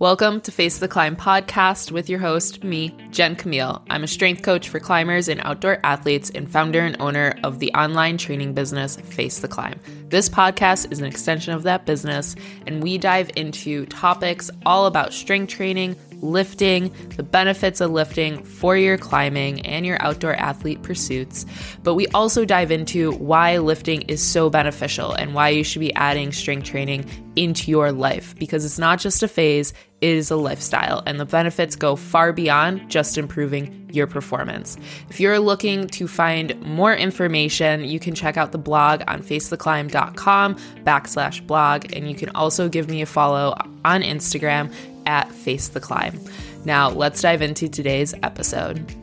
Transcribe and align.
Welcome 0.00 0.42
to 0.42 0.52
Face 0.52 0.78
the 0.78 0.86
Climb 0.86 1.16
podcast 1.16 1.90
with 1.90 2.08
your 2.08 2.20
host, 2.20 2.62
me, 2.62 2.96
Jen 3.10 3.34
Camille. 3.34 3.82
I'm 3.90 4.04
a 4.04 4.06
strength 4.06 4.42
coach 4.42 4.68
for 4.68 4.78
climbers 4.78 5.26
and 5.26 5.40
outdoor 5.42 5.80
athletes 5.82 6.30
and 6.30 6.48
founder 6.48 6.82
and 6.82 6.96
owner 7.00 7.34
of 7.42 7.58
the 7.58 7.72
online 7.72 8.16
training 8.16 8.54
business, 8.54 8.94
Face 8.94 9.40
the 9.40 9.48
Climb. 9.48 9.80
This 10.08 10.28
podcast 10.28 10.92
is 10.92 11.00
an 11.00 11.04
extension 11.04 11.52
of 11.52 11.64
that 11.64 11.84
business, 11.84 12.36
and 12.64 12.80
we 12.80 12.96
dive 12.96 13.28
into 13.34 13.86
topics 13.86 14.52
all 14.64 14.86
about 14.86 15.12
strength 15.12 15.50
training, 15.50 15.96
lifting, 16.20 16.92
the 17.16 17.22
benefits 17.22 17.80
of 17.80 17.90
lifting 17.90 18.42
for 18.44 18.76
your 18.76 18.98
climbing 18.98 19.64
and 19.66 19.86
your 19.86 20.00
outdoor 20.02 20.34
athlete 20.34 20.82
pursuits. 20.82 21.46
But 21.82 21.94
we 21.94 22.06
also 22.08 22.44
dive 22.44 22.70
into 22.70 23.12
why 23.12 23.58
lifting 23.58 24.02
is 24.02 24.22
so 24.22 24.50
beneficial 24.50 25.12
and 25.12 25.34
why 25.34 25.50
you 25.50 25.64
should 25.64 25.80
be 25.80 25.94
adding 25.94 26.32
strength 26.32 26.66
training 26.66 27.08
into 27.36 27.70
your 27.70 27.92
life 27.92 28.34
because 28.38 28.64
it's 28.64 28.78
not 28.78 28.98
just 28.98 29.22
a 29.22 29.28
phase, 29.28 29.72
it 30.00 30.10
is 30.10 30.30
a 30.30 30.36
lifestyle, 30.36 31.02
and 31.06 31.18
the 31.18 31.24
benefits 31.24 31.74
go 31.74 31.96
far 31.96 32.32
beyond 32.32 32.88
just 32.88 33.18
improving 33.18 33.88
your 33.92 34.06
performance. 34.06 34.76
If 35.08 35.18
you're 35.18 35.40
looking 35.40 35.88
to 35.88 36.06
find 36.06 36.60
more 36.60 36.94
information, 36.94 37.84
you 37.84 37.98
can 37.98 38.14
check 38.14 38.36
out 38.36 38.52
the 38.52 38.58
blog 38.58 39.02
on 39.08 39.22
facetheclimb.com 39.22 40.54
backslash 40.84 41.44
blog, 41.46 41.92
and 41.92 42.08
you 42.08 42.14
can 42.14 42.28
also 42.30 42.68
give 42.68 42.88
me 42.88 43.02
a 43.02 43.06
follow 43.06 43.56
on 43.84 44.02
Instagram 44.02 44.72
at 45.08 45.32
Face 45.32 45.68
the 45.68 45.80
Climb. 45.80 46.20
Now, 46.64 46.90
let's 46.90 47.20
dive 47.22 47.42
into 47.42 47.68
today's 47.68 48.14
episode. 48.22 48.94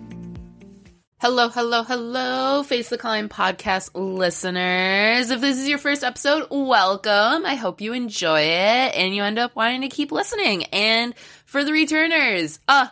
Hello, 1.17 1.49
hello, 1.49 1.81
hello, 1.81 2.61
Face 2.63 2.89
the 2.89 2.99
Climb 2.99 3.29
podcast 3.29 3.89
listeners. 3.95 5.31
If 5.31 5.41
this 5.41 5.57
is 5.57 5.67
your 5.67 5.79
first 5.79 6.03
episode, 6.03 6.47
welcome. 6.51 7.45
I 7.45 7.55
hope 7.55 7.81
you 7.81 7.93
enjoy 7.93 8.41
it 8.41 8.95
and 8.95 9.15
you 9.15 9.23
end 9.23 9.39
up 9.39 9.55
wanting 9.55 9.81
to 9.81 9.87
keep 9.89 10.11
listening. 10.11 10.65
And 10.65 11.15
for 11.45 11.63
the 11.63 11.71
returners, 11.71 12.59
uh, 12.67 12.89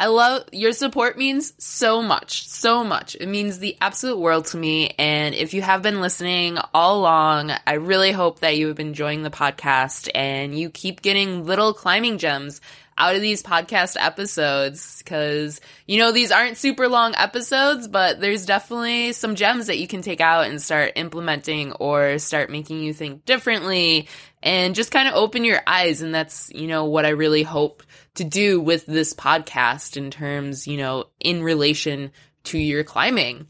I 0.00 0.06
love 0.06 0.44
your 0.50 0.72
support 0.72 1.18
means 1.18 1.52
so 1.58 2.00
much, 2.00 2.48
so 2.48 2.82
much. 2.82 3.16
It 3.16 3.26
means 3.28 3.58
the 3.58 3.76
absolute 3.82 4.18
world 4.18 4.46
to 4.46 4.56
me. 4.56 4.94
And 4.98 5.34
if 5.34 5.52
you 5.52 5.60
have 5.60 5.82
been 5.82 6.00
listening 6.00 6.56
all 6.72 7.00
along, 7.00 7.52
I 7.66 7.74
really 7.74 8.10
hope 8.10 8.40
that 8.40 8.56
you 8.56 8.68
have 8.68 8.76
been 8.76 8.86
enjoying 8.88 9.24
the 9.24 9.30
podcast 9.30 10.08
and 10.14 10.58
you 10.58 10.70
keep 10.70 11.02
getting 11.02 11.44
little 11.44 11.74
climbing 11.74 12.16
gems 12.16 12.62
out 12.96 13.14
of 13.14 13.20
these 13.20 13.42
podcast 13.42 13.98
episodes 14.00 15.02
because, 15.02 15.60
you 15.86 15.98
know, 15.98 16.12
these 16.12 16.32
aren't 16.32 16.56
super 16.56 16.88
long 16.88 17.14
episodes, 17.14 17.86
but 17.86 18.22
there's 18.22 18.46
definitely 18.46 19.12
some 19.12 19.34
gems 19.34 19.66
that 19.66 19.78
you 19.78 19.86
can 19.86 20.00
take 20.00 20.22
out 20.22 20.46
and 20.46 20.62
start 20.62 20.92
implementing 20.96 21.72
or 21.72 22.18
start 22.18 22.48
making 22.48 22.80
you 22.80 22.94
think 22.94 23.26
differently 23.26 24.08
and 24.42 24.74
just 24.74 24.90
kind 24.90 25.08
of 25.08 25.14
open 25.14 25.44
your 25.44 25.60
eyes. 25.66 26.00
And 26.00 26.14
that's, 26.14 26.50
you 26.54 26.68
know, 26.68 26.86
what 26.86 27.04
I 27.04 27.10
really 27.10 27.42
hope 27.42 27.82
to 28.14 28.24
do 28.24 28.60
with 28.60 28.86
this 28.86 29.14
podcast 29.14 29.96
in 29.96 30.10
terms, 30.10 30.66
you 30.66 30.76
know, 30.76 31.06
in 31.20 31.42
relation 31.42 32.12
to 32.44 32.58
your 32.58 32.84
climbing. 32.84 33.46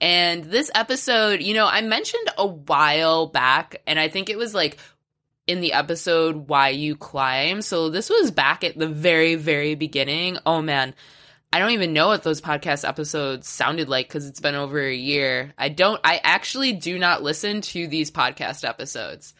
And 0.00 0.44
this 0.44 0.70
episode, 0.74 1.42
you 1.42 1.54
know, 1.54 1.66
I 1.66 1.80
mentioned 1.80 2.28
a 2.36 2.46
while 2.46 3.26
back, 3.26 3.80
and 3.86 3.98
I 3.98 4.08
think 4.08 4.28
it 4.28 4.38
was 4.38 4.54
like 4.54 4.78
in 5.46 5.60
the 5.60 5.72
episode 5.72 6.48
Why 6.48 6.70
You 6.70 6.96
Climb. 6.96 7.62
So 7.62 7.90
this 7.90 8.10
was 8.10 8.30
back 8.30 8.64
at 8.64 8.78
the 8.78 8.88
very, 8.88 9.34
very 9.34 9.74
beginning. 9.74 10.38
Oh 10.46 10.62
man. 10.62 10.94
I 11.52 11.60
don't 11.60 11.70
even 11.70 11.92
know 11.92 12.08
what 12.08 12.24
those 12.24 12.40
podcast 12.40 12.86
episodes 12.86 13.46
sounded 13.46 13.88
like 13.88 14.08
because 14.08 14.26
it's 14.26 14.40
been 14.40 14.56
over 14.56 14.80
a 14.80 14.92
year. 14.92 15.54
I 15.56 15.68
don't, 15.68 16.00
I 16.02 16.20
actually 16.24 16.72
do 16.72 16.98
not 16.98 17.22
listen 17.22 17.60
to 17.60 17.86
these 17.86 18.10
podcast 18.10 18.68
episodes. 18.68 19.34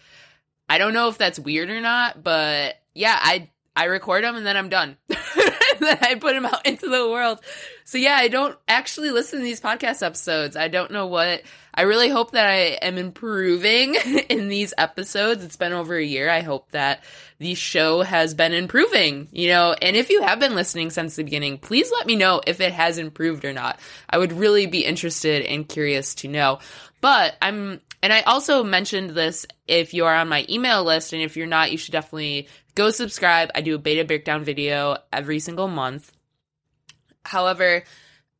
I 0.69 0.79
don't 0.79 0.95
know 0.95 1.09
if 1.09 1.19
that's 1.19 1.41
weird 1.41 1.71
or 1.71 1.81
not, 1.81 2.23
but 2.23 2.77
yeah, 2.95 3.19
I, 3.21 3.51
I 3.77 3.85
record 3.85 4.25
them 4.25 4.37
and 4.37 4.47
then 4.47 4.57
I'm 4.57 4.69
done. 4.69 4.97
then 5.09 5.99
I 6.01 6.17
put 6.21 6.35
them 6.35 6.47
out 6.47 6.67
into 6.67 6.89
the 6.89 7.09
world. 7.11 7.41
So 7.85 7.99
yeah, 7.99 8.17
I 8.17 8.29
don't 8.29 8.59
actually 8.67 9.11
listen 9.11 9.41
to 9.41 9.45
these 9.45 9.61
podcast 9.61 10.05
episodes. 10.05 10.57
I 10.57 10.69
don't 10.69 10.91
know 10.91 11.07
what 11.07 11.43
I 11.75 11.83
really 11.83 12.09
hope 12.09 12.31
that 12.31 12.47
I 12.47 12.79
am 12.81 12.97
improving 12.97 13.95
in 14.31 14.49
these 14.49 14.73
episodes. 14.79 15.45
It's 15.45 15.57
been 15.57 15.75
over 15.75 15.95
a 15.95 16.05
year. 16.05 16.31
I 16.31 16.41
hope 16.41 16.71
that 16.71 17.05
the 17.39 17.55
show 17.55 18.01
has 18.01 18.33
been 18.33 18.55
improving, 18.55 19.29
you 19.33 19.49
know, 19.49 19.75
and 19.75 19.97
if 19.97 20.09
you 20.09 20.23
have 20.23 20.41
been 20.41 20.55
listening 20.55 20.89
since 20.89 21.17
the 21.17 21.25
beginning, 21.25 21.59
please 21.59 21.91
let 21.93 22.07
me 22.07 22.17
know 22.17 22.41
if 22.47 22.61
it 22.61 22.73
has 22.73 22.97
improved 22.97 23.45
or 23.45 23.53
not. 23.53 23.79
I 24.09 24.17
would 24.17 24.33
really 24.33 24.67
be 24.67 24.85
interested 24.85 25.45
and 25.45 25.69
curious 25.69 26.15
to 26.17 26.29
know. 26.29 26.61
But 27.03 27.37
I'm 27.43 27.83
and 28.03 28.13
I 28.13 28.21
also 28.23 28.65
mentioned 28.65 29.11
this 29.11 29.47
if 29.67 29.93
you 29.93 30.07
are 30.07 30.15
on 30.15 30.29
my 30.29 30.47
email 30.49 30.85
list, 30.85 31.13
and 31.13 31.21
if 31.21 31.37
you're 31.37 31.47
not, 31.47 31.73
you 31.73 31.79
should 31.79 31.93
definitely 31.93 32.49
go 32.75 32.91
subscribe. 32.91 33.51
I 33.55 33.61
do 33.61 33.75
a 33.75 33.79
beta 33.79 34.05
breakdown 34.05 34.45
video 34.45 34.99
every 35.13 35.39
single 35.39 35.69
month. 35.69 36.13
However, 37.25 37.85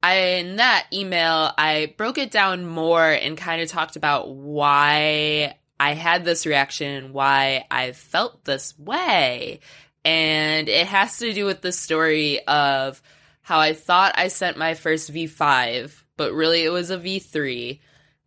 I, 0.03 0.15
in 0.39 0.57
that 0.57 0.87
email, 0.93 1.53
I 1.57 1.95
broke 1.97 2.19
it 2.19 2.31
down 2.31 2.67
more 2.67 3.11
and 3.11 3.37
kind 3.37 3.63
of 3.63 3.69
talked 3.69 3.97
about 3.97 4.35
why 4.35 5.57
I 5.79 5.95
had 5.95 6.25
this 6.25 6.47
reaction, 6.47 7.13
why 7.13 7.67
I 7.71 7.93
felt 7.93 8.45
this 8.45 8.79
way. 8.79 9.61
And 10.05 10.69
it 10.69 10.87
has 10.87 11.19
to 11.19 11.33
do 11.33 11.47
with 11.47 11.63
the 11.63 11.73
story 11.73 12.45
of 12.47 13.01
how 13.41 13.59
I 13.61 13.73
thought 13.75 14.15
I 14.17 14.29
sent 14.29 14.57
my 14.57 14.75
first 14.75 15.13
V5, 15.13 16.03
but 16.17 16.33
really 16.33 16.65
it 16.65 16.71
was 16.71 16.91
a 16.91 16.99
V3. 16.99 17.81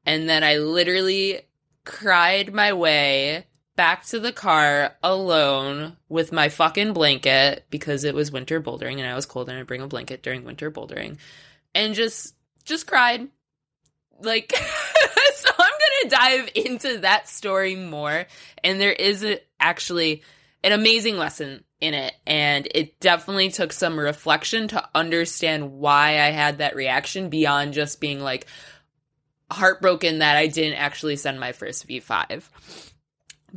And 0.06 0.30
then 0.30 0.44
I 0.44 0.58
literally 0.58 1.42
cried 1.84 2.54
my 2.54 2.74
way 2.74 3.47
back 3.78 4.06
to 4.08 4.20
the 4.20 4.34
car 4.34 4.96
alone 5.04 5.96
with 6.10 6.34
my 6.34 6.50
fucking 6.50 6.92
blanket 6.94 7.66
because 7.70 8.04
it 8.04 8.16
was 8.16 8.32
winter 8.32 8.60
bouldering 8.60 8.98
and 8.98 9.08
I 9.08 9.16
was 9.16 9.28
cold 9.28 9.48
and 9.48 9.58
I 9.58 9.64
bring 9.64 9.82
a 9.82 9.88
blanket 9.88 10.24
during 10.24 10.44
winter 10.44 10.70
bouldering 10.70 11.18
and 11.74 11.94
just 11.94 12.36
just 12.66 12.88
cried. 12.88 13.30
Like 14.20 14.52
so 15.36 15.50
I'm 15.58 15.70
going 15.70 16.02
to 16.04 16.10
dive 16.10 16.50
into 16.56 16.98
that 17.00 17.30
story 17.30 17.76
more 17.76 18.26
and 18.64 18.82
there 18.82 18.92
is 18.92 19.24
a, 19.24 19.40
actually 19.60 20.24
an 20.64 20.72
amazing 20.72 21.18
lesson 21.18 21.64
in 21.80 21.94
it 21.94 22.16
and 22.26 22.68
it 22.74 23.00
definitely 23.00 23.50
took 23.50 23.72
some 23.72 24.00
reflection 24.00 24.68
to 24.70 24.90
understand 24.96 25.74
why 25.74 26.20
I 26.20 26.32
had 26.32 26.58
that 26.58 26.76
reaction 26.76 27.30
beyond 27.30 27.74
just 27.74 28.02
being 28.02 28.20
like 28.20 28.48
heartbroken 29.52 30.20
that 30.20 30.36
I 30.36 30.48
didn't 30.48 30.80
actually 30.80 31.16
send 31.16 31.40
my 31.40 31.52
first 31.52 31.88
V5. 31.88 32.44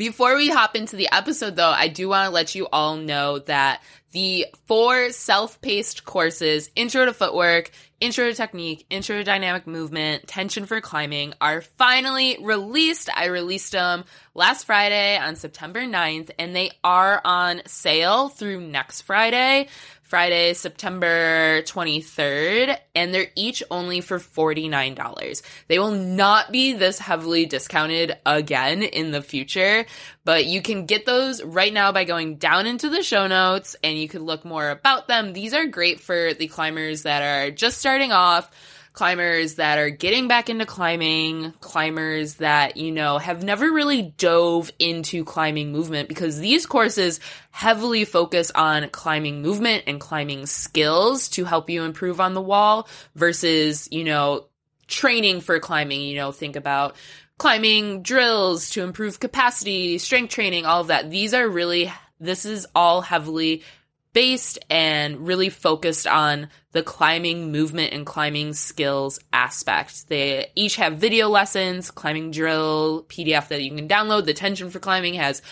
Before 0.01 0.35
we 0.35 0.49
hop 0.49 0.77
into 0.77 0.97
the 0.97 1.11
episode, 1.13 1.57
though, 1.57 1.69
I 1.69 1.89
do 1.89 2.09
want 2.09 2.27
to 2.27 2.31
let 2.33 2.55
you 2.55 2.67
all 2.73 2.97
know 2.97 3.41
that 3.41 3.83
the 4.13 4.47
four 4.67 5.11
self 5.11 5.61
paced 5.61 6.07
courses 6.07 6.71
Intro 6.75 7.05
to 7.05 7.13
Footwork, 7.13 7.71
Intro 8.01 8.25
to 8.25 8.35
Technique, 8.35 8.87
Intro 8.89 9.19
to 9.19 9.25
Dynamic 9.25 9.67
Movement, 9.67 10.27
Tension 10.27 10.65
for 10.65 10.81
Climbing 10.81 11.35
are 11.39 11.61
finally 11.61 12.39
released. 12.41 13.11
I 13.15 13.27
released 13.27 13.73
them 13.73 14.05
last 14.35 14.65
Friday 14.65 15.19
on 15.19 15.37
September 15.37 15.81
9th, 15.81 16.31
and 16.39 16.57
they 16.57 16.71
are 16.83 17.21
on 17.23 17.61
sale 17.67 18.31
through 18.31 18.63
next 18.63 19.03
Friday. 19.03 19.69
Friday, 20.11 20.55
September 20.55 21.63
23rd, 21.63 22.77
and 22.97 23.15
they're 23.15 23.31
each 23.37 23.63
only 23.71 24.01
for 24.01 24.19
$49. 24.19 25.43
They 25.69 25.79
will 25.79 25.93
not 25.93 26.51
be 26.51 26.73
this 26.73 26.99
heavily 26.99 27.47
discounted 27.47 28.19
again 28.27 28.83
in 28.83 29.13
the 29.13 29.23
future, 29.23 29.87
but 30.25 30.47
you 30.47 30.63
can 30.63 30.87
get 30.87 31.07
those 31.07 31.45
right 31.45 31.73
now 31.73 31.93
by 31.93 32.03
going 32.03 32.39
down 32.39 32.67
into 32.67 32.91
the 32.91 33.05
show 33.05 33.29
notes 33.29 33.77
and 33.85 33.97
you 33.97 34.09
can 34.09 34.25
look 34.25 34.45
more 34.45 34.71
about 34.71 35.07
them. 35.07 35.33
These 35.33 35.55
are 35.55 35.67
great 35.67 36.01
for 36.01 36.35
the 36.35 36.49
climbers 36.49 37.05
that 37.05 37.23
are 37.23 37.53
just 37.53 37.79
starting 37.79 38.11
off 38.11 38.51
climbers 38.93 39.55
that 39.55 39.79
are 39.79 39.91
getting 39.91 40.27
back 40.29 40.51
into 40.51 40.67
climbing, 40.67 41.53
climbers 41.61 42.35
that, 42.37 42.77
you 42.77 42.91
know, 42.91 43.19
have 43.19 43.45
never 43.45 43.71
really 43.71 44.03
dove 44.03 44.71
into 44.79 45.25
climbing 45.25 45.73
movement 45.73 46.09
because 46.09 46.39
these 46.39 46.67
courses 46.67 47.21
heavily 47.51 48.05
focus 48.05 48.51
on 48.51 48.89
climbing 48.91 49.43
movement 49.43 49.85
and 49.87 50.01
climbing 50.01 50.47
skills 50.47 51.29
to 51.29 51.45
help 51.45 51.71
you 51.71 51.85
improve 51.85 52.21
on 52.21 52.35
the 52.35 52.43
wall 52.43 52.89
versus, 53.15 53.89
you 53.93 54.05
know, 54.05 54.47
training 54.89 55.41
for 55.41 55.61
climbing. 55.61 56.01
You 56.01 56.17
know, 56.17 56.33
think 56.33 56.57
about 56.57 56.97
climbing 57.39 58.03
drills 58.03 58.71
to 58.71 58.83
improve 58.83 59.21
capacity, 59.21 59.99
strength 59.99 60.33
training, 60.35 60.67
all 60.67 60.81
of 60.81 60.89
that. 60.89 61.11
These 61.11 61.33
are 61.33 61.49
really, 61.49 61.93
this 62.19 62.45
is 62.45 62.67
all 62.75 63.01
heavily 63.01 63.63
based 64.13 64.59
and 64.69 65.27
really 65.27 65.49
focused 65.49 66.07
on 66.07 66.49
the 66.73 66.83
climbing 66.83 67.53
movement 67.53 67.93
and 67.93 68.07
climbing 68.07 68.53
skills 68.53 69.21
aspect. 69.33 70.09
They 70.09 70.51
each 70.55 70.77
have 70.77 70.97
video 70.97 71.29
lessons, 71.29 71.91
climbing 71.91 72.31
drill, 72.31 73.05
PDF 73.09 73.49
that 73.49 73.63
you 73.63 73.75
can 73.75 73.89
download. 73.89 74.27
The 74.27 74.35
Tension 74.35 74.71
for 74.71 74.79
Climbing 74.79 75.15
has 75.15 75.43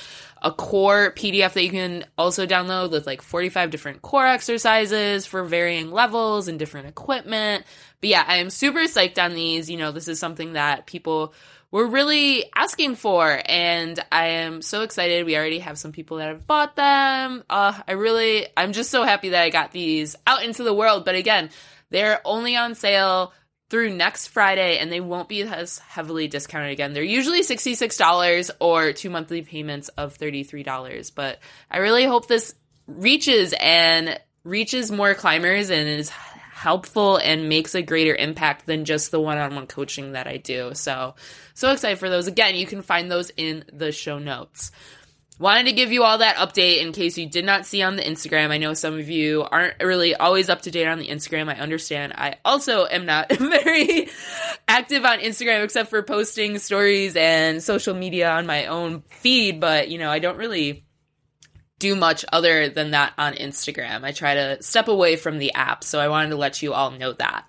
a 0.43 0.53
core 0.53 1.13
PDF 1.17 1.55
that 1.55 1.65
you 1.65 1.71
can 1.71 2.05
also 2.17 2.47
download 2.47 2.91
with 2.93 3.07
like 3.07 3.23
45 3.23 3.71
different 3.71 4.03
core 4.03 4.27
exercises 4.27 5.27
for 5.27 5.45
varying 5.45 5.91
levels 5.91 6.47
and 6.47 6.59
different 6.59 6.89
equipment. 6.89 7.65
But 8.01 8.11
yeah, 8.11 8.25
I 8.27 8.37
am 8.37 8.51
super 8.51 8.81
psyched 8.81 9.23
on 9.23 9.35
these. 9.35 9.69
You 9.69 9.79
know, 9.79 9.91
this 9.91 10.07
is 10.07 10.21
something 10.21 10.53
that 10.53 10.87
people 10.87 11.35
were 11.71 11.87
really 11.87 12.45
asking 12.55 12.97
for. 12.97 13.41
And 13.45 13.99
I 14.11 14.29
am 14.29 14.63
so 14.63 14.83
excited. 14.83 15.27
We 15.27 15.37
already 15.37 15.59
have 15.59 15.79
some 15.79 15.93
people 15.93 16.19
that 16.19 16.29
have 16.29 16.47
bought 16.47 16.77
them. 16.77 17.45
Uh, 17.49 17.79
I 17.87 17.93
really, 17.93 18.47
I'm 18.57 18.73
just 18.73 18.91
so 18.91 19.05
happy 19.05 19.31
that 19.31 19.43
I 19.43 19.51
got 19.51 19.73
these 19.73 20.17
out 20.27 20.45
into 20.45 20.63
the 20.63 20.75
world. 20.75 21.05
But 21.05 21.15
again, 21.15 21.51
they're 21.91 22.21
only 22.25 22.57
on 22.57 22.75
sale 22.75 23.33
through 23.71 23.95
next 23.95 24.29
Friday 24.29 24.79
and 24.79 24.91
they 24.91 25.01
won't 25.01 25.29
be 25.29 25.43
as 25.43 25.79
heavily 25.79 26.27
discounted 26.27 26.71
again. 26.71 26.95
They're 26.95 27.03
usually 27.03 27.43
$66 27.43 28.51
or 28.61 28.93
two 28.93 29.11
monthly 29.11 29.43
payments 29.43 29.89
of 29.91 30.17
$33. 30.17 31.15
But 31.15 31.39
I 31.71 31.79
really 31.79 32.05
hope 32.05 32.29
this 32.29 32.55
reaches 32.87 33.55
and 33.61 34.19
reaches 34.43 34.91
more 34.91 35.15
climbers 35.15 35.69
and 35.69 35.87
is 35.87 36.11
helpful 36.59 37.19
and 37.19 37.49
makes 37.49 37.77
a 37.77 37.83
greater 37.83 38.15
impact 38.15 38.67
than 38.67 38.85
just 38.85 39.13
the 39.13 39.21
one-on-one 39.21 39.69
coaching 39.69 40.13
that 40.13 40.27
I 40.27 40.39
do. 40.39 40.73
So, 40.75 41.15
so 41.55 41.71
excited 41.71 41.99
for 41.99 42.11
those. 42.11 42.27
Again, 42.27 42.57
you 42.57 42.67
can 42.67 42.83
find 42.83 43.09
those 43.09 43.31
in 43.37 43.65
the 43.73 43.93
show 43.93 44.19
notes. 44.19 44.73
Wanted 45.39 45.67
to 45.67 45.73
give 45.73 45.93
you 45.93 46.03
all 46.03 46.19
that 46.19 46.35
update 46.35 46.83
in 46.83 46.91
case 46.91 47.17
you 47.17 47.31
did 47.31 47.45
not 47.45 47.65
see 47.65 47.81
on 47.81 47.95
the 47.95 48.03
Instagram. 48.03 48.51
I 48.51 48.59
know 48.59 48.75
some 48.75 48.99
of 48.99 49.09
you 49.09 49.47
aren't 49.49 49.81
really 49.81 50.17
always 50.17 50.49
up 50.49 50.63
to 50.63 50.73
date 50.73 50.89
on 50.89 50.99
the 50.99 51.07
Instagram. 51.07 51.49
I 51.49 51.61
understand. 51.61 52.15
I 52.17 52.39
also 52.45 52.87
am 52.87 53.07
not 53.07 53.31
very 53.33 54.09
active 54.67 55.05
on 55.05 55.21
Instagram 55.21 55.63
except 55.63 55.91
for 55.91 56.03
posting 56.03 56.59
stories 56.59 57.15
and 57.15 57.63
social 57.63 57.95
media 57.95 58.31
on 58.31 58.47
my 58.47 58.67
own 58.67 59.05
feed, 59.11 59.61
but 59.61 59.91
you 59.91 59.99
know, 59.99 60.11
I 60.11 60.19
don't 60.19 60.39
really 60.39 60.88
do 61.79 61.95
much 61.95 62.25
other 62.33 62.69
than 62.69 62.93
that 62.93 63.13
on 63.19 63.35
Instagram. 63.35 64.05
I 64.05 64.13
try 64.13 64.35
to 64.35 64.63
step 64.63 64.89
away 64.89 65.17
from 65.17 65.39
the 65.39 65.55
app, 65.55 65.85
so 65.85 65.99
I 66.01 66.09
wanted 66.09 66.31
to 66.31 66.37
let 66.37 66.63
you 66.63 66.73
all 66.73 66.91
know 66.91 67.13
that. 67.13 67.49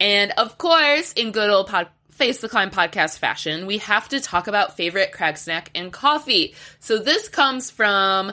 And 0.00 0.32
of 0.32 0.58
course, 0.58 1.12
in 1.12 1.32
good 1.32 1.50
old 1.50 1.68
pod- 1.68 1.88
Face 2.10 2.40
the 2.40 2.48
Climb 2.48 2.70
podcast 2.70 3.18
fashion, 3.18 3.66
we 3.66 3.78
have 3.78 4.08
to 4.10 4.20
talk 4.20 4.46
about 4.46 4.76
favorite 4.76 5.12
crag 5.12 5.38
snack 5.38 5.70
and 5.74 5.92
coffee. 5.92 6.54
So 6.78 6.98
this 6.98 7.28
comes 7.28 7.70
from 7.70 8.32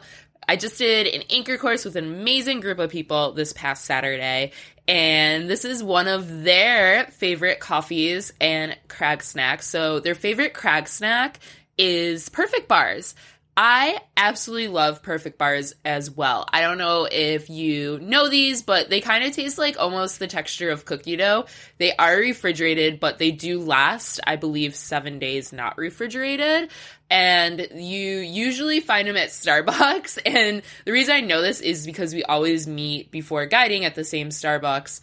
I 0.50 0.56
just 0.56 0.80
did 0.80 1.06
an 1.06 1.24
anchor 1.30 1.60
course 1.60 1.86
with 1.86 1.96
an 1.96 2.06
amazing 2.06 2.60
group 2.60 2.80
of 2.80 2.90
people 2.90 3.34
this 3.34 3.54
past 3.54 3.86
Saturday, 3.86 4.52
and 4.88 5.48
this 5.48 5.64
is 5.64 5.84
one 5.84 6.08
of 6.08 6.44
their 6.44 7.06
favorite 7.06 7.60
coffees 7.60 8.34
and 8.42 8.76
crag 8.88 9.22
snacks. 9.22 9.68
So 9.68 10.00
their 10.00 10.16
favorite 10.16 10.56
crag 10.56 10.88
snack 10.88 11.40
is 11.78 12.30
Perfect 12.30 12.68
Bars. 12.68 13.14
I 13.62 14.00
absolutely 14.16 14.70
love 14.70 15.04
perfect 15.04 15.38
bars 15.38 15.74
as 15.84 16.10
well. 16.10 16.48
I 16.50 16.62
don't 16.62 16.78
know 16.78 17.10
if 17.12 17.50
you 17.50 18.00
know 18.00 18.30
these, 18.30 18.62
but 18.62 18.90
they 18.90 19.02
kind 19.02 19.26
of 19.26 19.34
taste 19.34 19.58
like 19.58 19.78
almost 19.78 20.18
the 20.18 20.28
texture 20.28 20.70
of 20.70 20.86
cookie 20.86 21.18
dough. 21.18 21.44
They 21.78 21.94
are 21.94 22.16
refrigerated, 22.16 23.02
but 23.02 23.18
they 23.18 23.32
do 23.32 23.60
last, 23.60 24.22
I 24.26 24.38
believe, 24.38 24.76
seven 24.76 25.20
days 25.20 25.52
not 25.52 25.78
refrigerated. 25.78 26.70
And 27.10 27.68
you 27.76 28.20
usually 28.20 28.80
find 28.80 29.10
them 29.10 29.18
at 29.18 29.28
Starbucks. 29.28 30.20
And 30.26 30.62
the 30.86 30.94
reason 30.94 31.16
I 31.16 31.20
know 31.20 31.42
this 31.42 31.60
is 31.60 31.86
because 31.86 32.14
we 32.14 32.24
always 32.24 32.66
meet 32.66 33.12
before 33.12 33.46
guiding 33.46 33.84
at 33.84 33.94
the 33.94 34.06
same 34.06 34.30
Starbucks. 34.30 35.02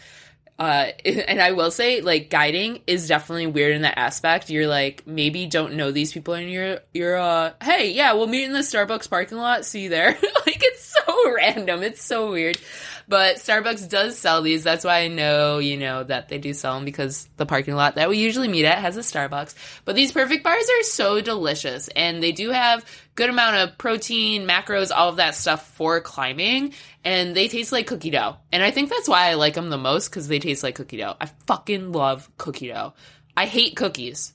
Uh, 0.59 0.89
and 1.05 1.41
I 1.41 1.53
will 1.53 1.71
say, 1.71 2.01
like, 2.01 2.31
guiding 2.31 2.81
is 2.87 3.09
definitely 3.09 3.47
weird 3.47 3.77
in 3.77 3.83
that 3.83 3.99
aspect. 3.99 4.51
You're 4.51 4.67
like, 4.67 5.07
maybe 5.07 5.47
don't 5.47 5.75
know 5.75 5.91
these 5.91 6.13
people, 6.13 6.35
and 6.35 6.51
you're, 6.51 6.81
you're, 6.95 7.17
uh, 7.17 7.53
hey, 7.63 7.93
yeah, 7.93 8.13
we'll 8.15 8.27
meet 8.27 8.45
in 8.45 8.53
the 8.53 8.61
Starbucks 8.61 9.11
parking 9.11 9.39
lot. 9.39 9.65
See 9.65 9.85
you 9.85 9.89
there. 9.89 10.11
like, 10.47 10.63
it's 10.63 10.97
so 11.07 11.33
random. 11.35 11.83
It's 11.83 12.03
so 12.03 12.31
weird. 12.31 12.59
But 13.09 13.37
Starbucks 13.37 13.89
does 13.89 14.19
sell 14.19 14.43
these. 14.43 14.65
That's 14.65 14.85
why 14.85 15.01
I 15.01 15.09
know, 15.09 15.59
you 15.59 15.77
know, 15.77 16.03
that 16.03 16.29
they 16.29 16.39
do 16.39 16.53
sell 16.53 16.75
them 16.75 16.85
because 16.85 17.29
the 17.37 17.47
parking 17.47 17.77
lot 17.77 17.95
that 17.95 18.09
we 18.09 18.19
usually 18.19 18.49
meet 18.49 18.65
at 18.65 18.79
has 18.79 18.97
a 18.97 19.01
Starbucks. 19.01 19.55
But 19.85 19.95
these 19.95 20.11
perfect 20.11 20.43
bars 20.43 20.69
are 20.69 20.83
so 20.83 21.21
delicious 21.21 21.87
and 21.89 22.21
they 22.21 22.33
do 22.33 22.51
have 22.51 22.85
good 23.15 23.31
amount 23.31 23.57
of 23.57 23.79
protein, 23.79 24.47
macros, 24.47 24.91
all 24.95 25.09
of 25.09 25.17
that 25.17 25.37
stuff 25.37 25.69
for 25.75 26.01
climbing. 26.01 26.75
And 27.07 27.37
they 27.37 27.47
taste 27.47 27.71
like 27.71 27.87
cookie 27.87 28.11
dough. 28.11 28.39
And 28.51 28.65
I 28.65 28.73
think 28.73 28.91
that's 28.91 29.09
why 29.09 29.29
I 29.29 29.35
like 29.35 29.55
them 29.55 29.71
the 29.71 29.79
most 29.79 30.09
because 30.11 30.27
they 30.27 30.41
taste 30.41 30.65
like 30.65 30.75
cookie 30.75 30.97
dough. 30.97 31.15
I 31.21 31.27
fucking 31.47 31.93
love 31.93 32.29
cookie 32.37 32.67
dough. 32.67 32.95
I 33.37 33.47
hate 33.47 33.77
cookies. 33.77 34.33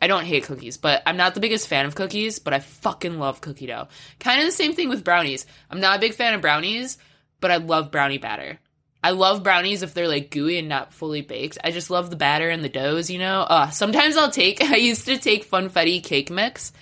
I 0.00 0.06
don't 0.06 0.24
hate 0.24 0.44
cookies, 0.44 0.76
but 0.76 1.02
I'm 1.06 1.16
not 1.16 1.34
the 1.34 1.40
biggest 1.40 1.66
fan 1.66 1.86
of 1.86 1.96
cookies, 1.96 2.38
but 2.38 2.54
I 2.54 2.60
fucking 2.60 3.18
love 3.18 3.40
cookie 3.40 3.66
dough. 3.66 3.88
Kind 4.20 4.40
of 4.40 4.46
the 4.46 4.52
same 4.52 4.74
thing 4.74 4.88
with 4.90 5.02
brownies. 5.02 5.44
I'm 5.68 5.80
not 5.80 5.96
a 5.96 6.00
big 6.00 6.14
fan 6.14 6.34
of 6.34 6.40
brownies, 6.40 6.98
but 7.40 7.50
I 7.50 7.56
love 7.56 7.90
brownie 7.90 8.18
batter. 8.18 8.60
I 9.02 9.10
love 9.10 9.42
brownies 9.42 9.82
if 9.82 9.92
they're 9.92 10.06
like 10.06 10.30
gooey 10.30 10.58
and 10.58 10.68
not 10.68 10.94
fully 10.94 11.22
baked. 11.22 11.58
I 11.64 11.72
just 11.72 11.90
love 11.90 12.10
the 12.10 12.16
batter 12.16 12.48
and 12.48 12.62
the 12.62 12.68
doughs, 12.68 13.10
you 13.10 13.18
know. 13.18 13.40
Uh, 13.40 13.70
sometimes 13.70 14.16
I'll 14.16 14.30
take. 14.30 14.62
I 14.70 14.76
used 14.76 15.06
to 15.06 15.18
take 15.18 15.50
Funfetti 15.50 16.00
cake 16.00 16.30
mix 16.30 16.72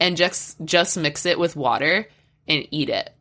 and 0.00 0.16
just 0.16 0.56
just 0.64 0.98
mix 0.98 1.26
it 1.26 1.38
with 1.38 1.54
water 1.54 2.08
and 2.48 2.66
eat 2.72 2.88
it. 2.88 3.14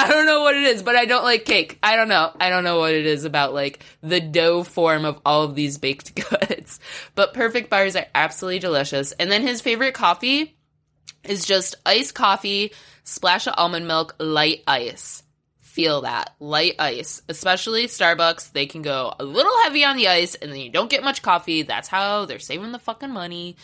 I 0.00 0.08
don't 0.08 0.24
know 0.24 0.40
what 0.40 0.56
it 0.56 0.62
is, 0.62 0.82
but 0.82 0.96
I 0.96 1.04
don't 1.04 1.24
like 1.24 1.44
cake. 1.44 1.78
I 1.82 1.94
don't 1.94 2.08
know. 2.08 2.32
I 2.40 2.48
don't 2.48 2.64
know 2.64 2.78
what 2.78 2.94
it 2.94 3.04
is 3.04 3.24
about 3.24 3.52
like 3.52 3.84
the 4.02 4.20
dough 4.20 4.62
form 4.62 5.04
of 5.04 5.20
all 5.26 5.42
of 5.42 5.54
these 5.54 5.76
baked 5.76 6.14
goods. 6.30 6.80
But 7.14 7.34
perfect 7.34 7.68
bars 7.68 7.96
are 7.96 8.06
absolutely 8.14 8.60
delicious. 8.60 9.12
And 9.12 9.30
then 9.30 9.42
his 9.42 9.60
favorite 9.60 9.92
coffee 9.92 10.56
is 11.22 11.44
just 11.44 11.74
iced 11.84 12.14
coffee, 12.14 12.72
splash 13.04 13.46
of 13.46 13.54
almond 13.58 13.86
milk, 13.86 14.14
light 14.18 14.62
ice. 14.66 15.22
Feel 15.60 16.00
that. 16.00 16.34
Light 16.40 16.76
ice. 16.78 17.20
Especially 17.28 17.86
Starbucks, 17.86 18.52
they 18.52 18.64
can 18.64 18.80
go 18.80 19.14
a 19.20 19.24
little 19.24 19.52
heavy 19.64 19.84
on 19.84 19.98
the 19.98 20.08
ice 20.08 20.34
and 20.34 20.50
then 20.50 20.60
you 20.60 20.70
don't 20.70 20.90
get 20.90 21.04
much 21.04 21.20
coffee. 21.20 21.62
That's 21.62 21.88
how 21.88 22.24
they're 22.24 22.38
saving 22.38 22.72
the 22.72 22.78
fucking 22.78 23.12
money. 23.12 23.56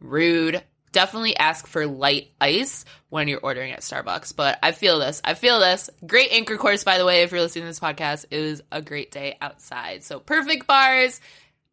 Rude. 0.00 0.62
Definitely 0.94 1.36
ask 1.36 1.66
for 1.66 1.86
light 1.86 2.28
ice 2.40 2.84
when 3.08 3.26
you're 3.26 3.40
ordering 3.40 3.72
at 3.72 3.80
Starbucks. 3.80 4.34
But 4.34 4.60
I 4.62 4.70
feel 4.70 5.00
this. 5.00 5.20
I 5.24 5.34
feel 5.34 5.58
this. 5.58 5.90
Great 6.06 6.30
anchor 6.30 6.56
course, 6.56 6.84
by 6.84 6.98
the 6.98 7.04
way, 7.04 7.22
if 7.22 7.32
you're 7.32 7.40
listening 7.40 7.64
to 7.64 7.68
this 7.68 7.80
podcast. 7.80 8.26
It 8.30 8.40
was 8.40 8.62
a 8.70 8.80
great 8.80 9.10
day 9.10 9.36
outside. 9.40 10.04
So 10.04 10.20
perfect 10.20 10.68
bars 10.68 11.20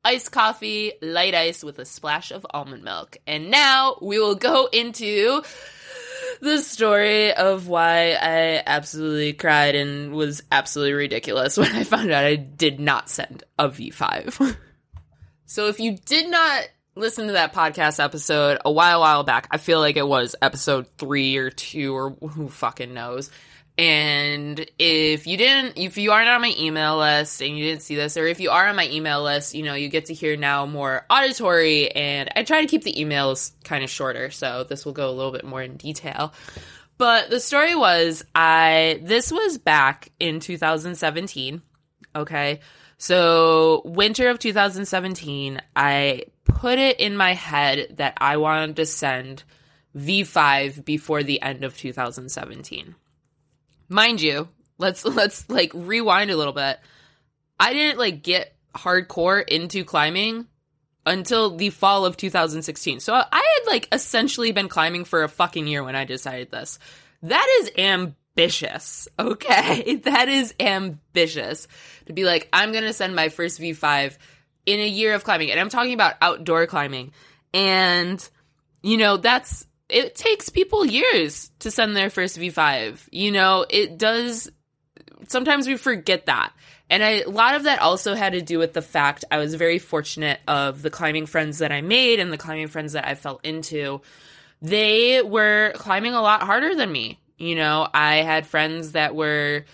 iced 0.04 0.32
coffee, 0.32 0.94
light 1.02 1.36
ice 1.36 1.64
with 1.64 1.78
a 1.78 1.86
splash 1.86 2.32
of 2.32 2.46
almond 2.50 2.84
milk. 2.84 3.18
And 3.28 3.52
now 3.52 3.98
we 4.02 4.18
will 4.18 4.34
go 4.36 4.66
into 4.66 5.44
the 6.42 6.58
story 6.58 7.34
of 7.34 7.68
why 7.68 8.14
I 8.14 8.64
absolutely 8.66 9.34
cried 9.34 9.76
and 9.76 10.14
was 10.14 10.42
absolutely 10.52 10.94
ridiculous 10.94 11.58
when 11.58 11.72
I 11.76 11.84
found 11.84 12.12
out 12.12 12.26
I 12.26 12.36
did 12.36 12.80
not 12.80 13.10
send 13.10 13.44
a 13.60 13.70
V5. 13.70 14.58
so 15.46 15.68
if 15.68 15.80
you 15.80 15.98
did 15.98 16.30
not 16.30 16.68
listen 16.96 17.28
to 17.28 17.34
that 17.34 17.54
podcast 17.54 18.04
episode 18.04 18.60
a 18.66 18.72
while 18.72 19.02
while 19.02 19.24
back, 19.24 19.48
I 19.52 19.58
feel 19.58 19.80
like 19.80 19.98
it 19.98 20.08
was 20.08 20.36
episode 20.42 20.88
3 20.98 21.38
or 21.38 21.50
2 21.50 21.96
or 21.96 22.10
who 22.12 22.50
fucking 22.50 22.94
knows 22.94 23.32
and 23.78 24.64
if 24.78 25.26
you 25.26 25.38
didn't, 25.38 25.78
if 25.78 25.98
you 25.98 26.12
aren't 26.12 26.30
on 26.30 26.42
my 26.42 26.54
email 26.60 26.98
list 26.98 27.42
and 27.42 27.58
you 27.58 27.66
didn't 27.66 27.82
see 27.82 27.96
this, 27.96 28.18
or 28.18 28.28
if 28.28 28.40
you 28.40 28.52
are 28.52 28.68
on 28.68 28.76
my 28.76 28.88
email 28.90 29.24
list, 29.24 29.56
you 29.56 29.64
know, 29.64 29.74
you 29.74 29.88
get 29.88 30.06
to 30.06 30.14
hear 30.14 30.36
now 30.36 30.66
more 30.66 31.06
auditory. 31.10 31.90
And 31.90 32.30
I 32.36 32.44
try 32.44 32.62
to 32.62 32.68
keep 32.68 32.84
the 32.84 32.94
emails 32.94 33.54
kind 33.64 33.84
of 33.84 33.90
shorter. 33.90 34.30
So 34.30 34.66
this 34.66 34.86
will 34.86 34.94
go 34.94 35.10
a 35.10 35.12
little 35.12 35.32
bit 35.32 35.46
more 35.46 35.64
in 35.64 35.78
detail. 35.78 36.34
But 36.98 37.30
the 37.30 37.40
story 37.40 37.74
was 37.74 38.24
I, 38.36 39.00
this 39.04 39.32
was 39.32 39.58
back 39.58 40.12
in 40.20 40.42
2017. 40.42 41.62
Okay. 42.16 42.60
So 42.98 43.82
winter 43.84 44.30
of 44.30 44.38
2017, 44.38 45.60
I 45.76 46.26
put 46.56 46.80
it 46.80 47.00
in 47.00 47.18
my 47.18 47.34
head 47.34 47.96
that 47.98 48.18
I 48.18 48.38
wanted 48.38 48.76
to 48.78 48.86
send 48.86 49.44
V5 49.96 50.86
before 50.86 51.24
the 51.24 51.42
end 51.42 51.64
of 51.64 51.78
2017 51.78 52.96
mind 53.92 54.22
you, 54.22 54.48
let's 54.78 55.06
let's 55.06 55.48
like 55.50 55.72
rewind 55.76 56.32
a 56.32 56.38
little 56.38 56.54
bit. 56.54 56.80
I 57.60 57.74
didn't 57.74 58.00
like 58.00 58.24
get 58.24 58.56
hardcore 58.74 59.48
into 59.48 59.84
climbing 59.84 60.48
until 61.06 61.56
the 61.58 61.70
fall 61.70 62.06
of 62.06 62.18
2016. 62.18 63.02
So 63.02 63.14
I 63.14 63.20
had 63.32 63.72
like 63.72 63.88
essentially 63.92 64.52
been 64.52 64.70
climbing 64.70 65.06
for 65.06 65.24
a 65.24 65.30
fucking 65.30 65.68
year 65.68 65.84
when 65.84 65.96
I 65.96 66.06
decided 66.06 66.50
this. 66.50 66.80
That 67.24 67.48
is 67.62 67.72
ambitious. 67.78 69.08
Okay. 69.20 70.00
That 70.04 70.30
is 70.30 70.54
ambitious 70.60 71.68
to 72.06 72.14
be 72.14 72.24
like, 72.24 72.50
I'm 72.54 72.72
going 72.72 72.86
to 72.86 72.94
send 72.94 73.16
my 73.16 73.30
first 73.30 73.60
V5 73.60 74.18
in 74.66 74.80
a 74.80 74.88
year 74.88 75.14
of 75.14 75.24
climbing. 75.24 75.52
And 75.52 75.60
I'm 75.60 75.70
talking 75.70 75.94
about 75.94 76.16
outdoor 76.22 76.68
climbing. 76.68 77.12
And, 77.54 78.28
you 78.82 78.98
know, 78.98 79.18
that's 79.18 79.66
it 79.90 80.16
takes 80.16 80.50
people 80.50 80.86
years 80.86 81.52
to 81.60 81.70
send 81.70 81.96
their 81.96 82.10
first 82.10 82.40
V5. 82.40 83.08
You 83.12 83.32
know, 83.32 83.66
it 83.70 83.98
does. 83.98 84.50
Sometimes 85.28 85.68
we 85.68 85.78
forget 85.78 86.28
that. 86.28 86.54
And 86.90 87.04
I, 87.04 87.22
a 87.22 87.30
lot 87.30 87.56
of 87.56 87.64
that 87.64 87.80
also 87.80 88.16
had 88.16 88.34
to 88.34 88.42
do 88.42 88.60
with 88.60 88.74
the 88.74 88.82
fact 88.82 89.26
I 89.32 89.38
was 89.38 89.56
very 89.56 89.80
fortunate 89.80 90.40
of 90.48 90.82
the 90.82 90.90
climbing 90.90 91.26
friends 91.26 91.60
that 91.60 91.72
I 91.72 91.82
made 91.82 92.20
and 92.20 92.34
the 92.34 92.38
climbing 92.38 92.68
friends 92.68 92.94
that 92.94 93.08
I 93.08 93.16
fell 93.16 93.40
into. 93.44 94.02
They 94.62 95.22
were 95.22 95.72
climbing 95.76 96.14
a 96.14 96.22
lot 96.22 96.44
harder 96.44 96.76
than 96.76 96.92
me. 96.92 97.20
You 97.38 97.56
know, 97.56 97.88
I 97.94 98.18
had 98.18 98.46
friends 98.46 98.92
that 98.92 99.16
were 99.16 99.66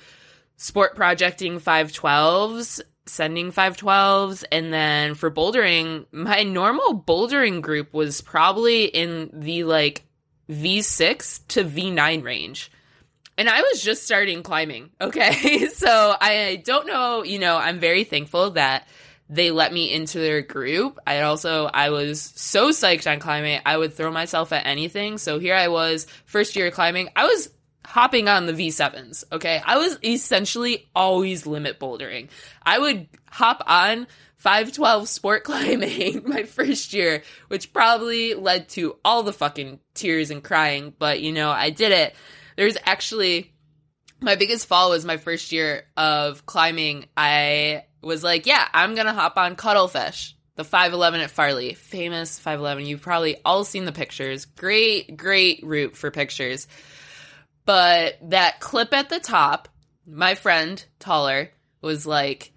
sport 0.58 0.96
projecting 0.96 1.60
512s 1.60 2.82
sending 3.10 3.52
512s. 3.52 4.44
And 4.52 4.74
then 4.74 5.16
for 5.16 5.32
bouldering, 5.32 6.06
my 6.12 6.44
normal 6.44 7.02
bouldering 7.02 7.62
group 7.62 7.94
was 7.94 8.22
probably 8.22 8.86
in 8.86 9.30
the 9.34 9.64
like 9.64 10.04
V6 10.50 11.48
to 11.50 11.64
V9 11.64 12.24
range. 12.24 12.72
And 13.38 13.50
I 13.50 13.62
was 13.62 13.84
just 13.84 14.04
starting 14.04 14.44
climbing. 14.44 14.90
Okay. 15.02 15.68
so 15.70 16.16
I 16.20 16.62
don't 16.66 16.88
know, 16.88 17.24
you 17.24 17.40
know, 17.40 17.58
I'm 17.58 17.80
very 17.80 18.04
thankful 18.04 18.52
that 18.52 18.88
they 19.30 19.52
let 19.52 19.74
me 19.74 19.92
into 19.92 20.20
their 20.20 20.42
group. 20.42 21.00
I 21.06 21.22
also 21.22 21.66
I 21.66 21.90
was 21.90 22.22
so 22.22 22.70
psyched 22.70 23.12
on 23.12 23.20
climbing. 23.20 23.60
I 23.66 23.78
would 23.78 23.94
throw 23.94 24.12
myself 24.12 24.54
at 24.54 24.66
anything. 24.66 25.18
So 25.18 25.38
here 25.40 25.56
I 25.56 25.68
was, 25.68 26.08
first 26.26 26.56
year 26.56 26.72
climbing. 26.72 27.10
I 27.16 27.26
was 27.26 27.50
hopping 27.88 28.28
on 28.28 28.46
the 28.46 28.52
V7s, 28.52 29.24
okay? 29.32 29.62
I 29.66 29.78
was 29.78 29.98
essentially 30.04 30.90
always 30.94 31.48
limit 31.48 31.80
bouldering. 31.80 32.28
I 32.62 32.78
would 32.78 33.08
hop 33.30 33.64
on 33.66 34.08
512 34.36 35.08
sport 35.08 35.44
climbing 35.46 36.24
my 36.26 36.44
first 36.44 36.92
year, 36.92 37.24
which 37.48 37.72
probably 37.72 38.34
led 38.34 38.68
to 38.70 38.98
all 39.06 39.24
the 39.24 39.32
fucking 39.32 39.80
tears 39.94 40.32
and 40.32 40.44
crying, 40.44 40.94
but 41.00 41.22
you 41.22 41.32
know, 41.32 41.50
I 41.50 41.70
did 41.70 41.94
it. 41.94 42.14
There's 42.58 42.76
actually 42.86 43.54
my 44.20 44.36
biggest 44.36 44.68
fall 44.68 44.90
was 44.90 45.06
my 45.06 45.16
first 45.16 45.54
year 45.54 45.86
of 45.96 46.46
climbing. 46.46 47.06
I 47.16 47.86
was 48.02 48.22
like, 48.22 48.48
yeah, 48.48 48.68
I'm 48.74 48.96
going 48.96 49.08
to 49.08 49.14
hop 49.14 49.38
on 49.38 49.56
Cuttlefish, 49.56 50.36
the 50.56 50.66
511 50.66 51.22
at 51.22 51.32
Farley. 51.32 51.74
Famous 51.74 52.38
511. 52.38 52.86
You've 52.86 53.02
probably 53.02 53.38
all 53.46 53.64
seen 53.64 53.86
the 53.86 53.94
pictures. 53.94 54.44
Great, 54.44 55.16
great 55.16 55.62
route 55.64 55.96
for 55.96 56.12
pictures. 56.12 56.68
But 57.68 58.18
that 58.30 58.62
clip 58.62 58.94
at 58.94 59.10
the 59.10 59.20
top, 59.20 59.68
my 60.08 60.36
friend, 60.36 60.84
taller, 61.00 61.52
was 61.82 62.08
like, 62.08 62.54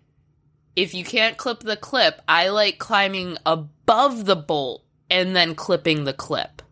if 0.77 0.95
you 0.95 1.05
can't 1.05 1.37
clip 1.37 1.61
the 1.61 1.77
clip, 1.77 2.23
I 2.29 2.51
like 2.51 2.79
climbing 2.79 3.37
above 3.45 4.25
the 4.25 4.37
bolt 4.37 4.85
and 5.11 5.35
then 5.35 5.57
clipping 5.57 6.05
the 6.05 6.13
clip. 6.13 6.63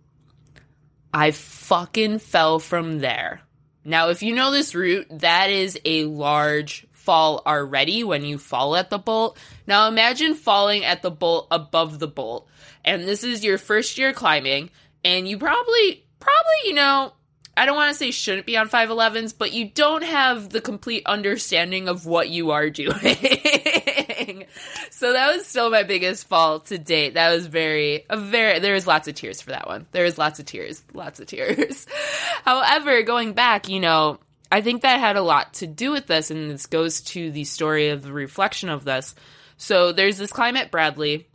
I 1.12 1.32
fucking 1.32 2.20
fell 2.20 2.60
from 2.60 3.00
there. 3.00 3.40
Now, 3.84 4.10
if 4.10 4.22
you 4.22 4.36
know 4.36 4.52
this 4.52 4.72
route, 4.72 5.08
that 5.10 5.50
is 5.50 5.76
a 5.84 6.04
large 6.04 6.86
fall 6.92 7.42
already 7.44 8.04
when 8.04 8.22
you 8.22 8.38
fall 8.38 8.76
at 8.76 8.88
the 8.88 8.98
bolt. 8.98 9.36
Now, 9.66 9.88
imagine 9.88 10.34
falling 10.34 10.84
at 10.84 11.02
the 11.02 11.10
bolt 11.10 11.48
above 11.50 11.98
the 11.98 12.06
bolt, 12.06 12.46
and 12.84 13.02
this 13.02 13.24
is 13.24 13.42
your 13.42 13.58
first 13.58 13.98
year 13.98 14.12
climbing, 14.12 14.70
and 15.04 15.26
you 15.26 15.38
probably, 15.38 16.04
probably, 16.20 16.66
you 16.66 16.74
know, 16.74 17.14
I 17.58 17.66
don't 17.66 17.74
want 17.74 17.92
to 17.92 17.98
say 17.98 18.12
shouldn't 18.12 18.46
be 18.46 18.56
on 18.56 18.68
511s, 18.68 19.34
but 19.36 19.52
you 19.52 19.68
don't 19.68 20.04
have 20.04 20.48
the 20.48 20.60
complete 20.60 21.02
understanding 21.06 21.88
of 21.88 22.06
what 22.06 22.28
you 22.28 22.52
are 22.52 22.70
doing. 22.70 24.46
so 24.90 25.12
that 25.12 25.34
was 25.34 25.44
still 25.44 25.68
my 25.68 25.82
biggest 25.82 26.28
fall 26.28 26.60
to 26.60 26.78
date. 26.78 27.14
That 27.14 27.34
was 27.34 27.46
very, 27.46 28.04
a 28.08 28.16
very, 28.16 28.60
there 28.60 28.74
was 28.74 28.86
lots 28.86 29.08
of 29.08 29.16
tears 29.16 29.40
for 29.42 29.50
that 29.50 29.66
one. 29.66 29.86
There 29.90 30.04
was 30.04 30.18
lots 30.18 30.38
of 30.38 30.46
tears, 30.46 30.84
lots 30.94 31.18
of 31.18 31.26
tears. 31.26 31.86
However, 32.44 33.02
going 33.02 33.32
back, 33.32 33.68
you 33.68 33.80
know, 33.80 34.20
I 34.52 34.60
think 34.60 34.82
that 34.82 35.00
had 35.00 35.16
a 35.16 35.22
lot 35.22 35.54
to 35.54 35.66
do 35.66 35.90
with 35.90 36.06
this, 36.06 36.30
and 36.30 36.50
this 36.50 36.66
goes 36.66 37.00
to 37.02 37.30
the 37.32 37.44
story 37.44 37.88
of 37.88 38.02
the 38.02 38.12
reflection 38.12 38.68
of 38.68 38.84
this. 38.84 39.14
So 39.56 39.90
there's 39.90 40.16
this 40.16 40.32
climate 40.32 40.70
Bradley. 40.70 41.26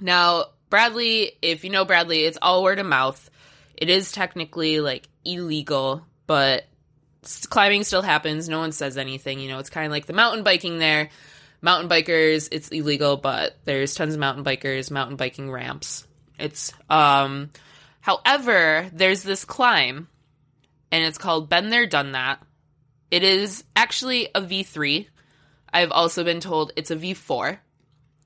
Now, 0.00 0.46
Bradley, 0.70 1.32
if 1.42 1.62
you 1.62 1.70
know 1.70 1.84
Bradley, 1.84 2.24
it's 2.24 2.38
all 2.40 2.62
word 2.62 2.78
of 2.78 2.86
mouth. 2.86 3.30
It 3.76 3.90
is 3.90 4.10
technically 4.10 4.80
like 4.80 5.08
illegal, 5.24 6.04
but 6.26 6.64
climbing 7.48 7.84
still 7.84 8.02
happens. 8.02 8.48
No 8.48 8.58
one 8.58 8.72
says 8.72 8.96
anything. 8.96 9.40
You 9.40 9.48
know, 9.48 9.58
it's 9.58 9.70
kind 9.70 9.86
of 9.86 9.92
like 9.92 10.06
the 10.06 10.12
mountain 10.12 10.44
biking 10.44 10.78
there. 10.78 11.10
Mountain 11.60 11.88
bikers, 11.88 12.48
it's 12.50 12.68
illegal, 12.70 13.16
but 13.16 13.56
there's 13.64 13.94
tons 13.94 14.14
of 14.14 14.20
mountain 14.20 14.44
bikers, 14.44 14.90
mountain 14.90 15.16
biking 15.16 15.48
ramps. 15.50 16.06
It's, 16.36 16.72
um, 16.90 17.50
however, 18.00 18.90
there's 18.92 19.22
this 19.22 19.44
climb, 19.44 20.08
and 20.90 21.04
it's 21.04 21.18
called 21.18 21.48
Been 21.48 21.70
There, 21.70 21.86
Done 21.86 22.12
That. 22.12 22.42
It 23.12 23.22
is 23.22 23.62
actually 23.76 24.28
a 24.34 24.40
V3. 24.40 25.06
I've 25.72 25.92
also 25.92 26.24
been 26.24 26.40
told 26.40 26.72
it's 26.74 26.90
a 26.90 26.96
V4. 26.96 27.58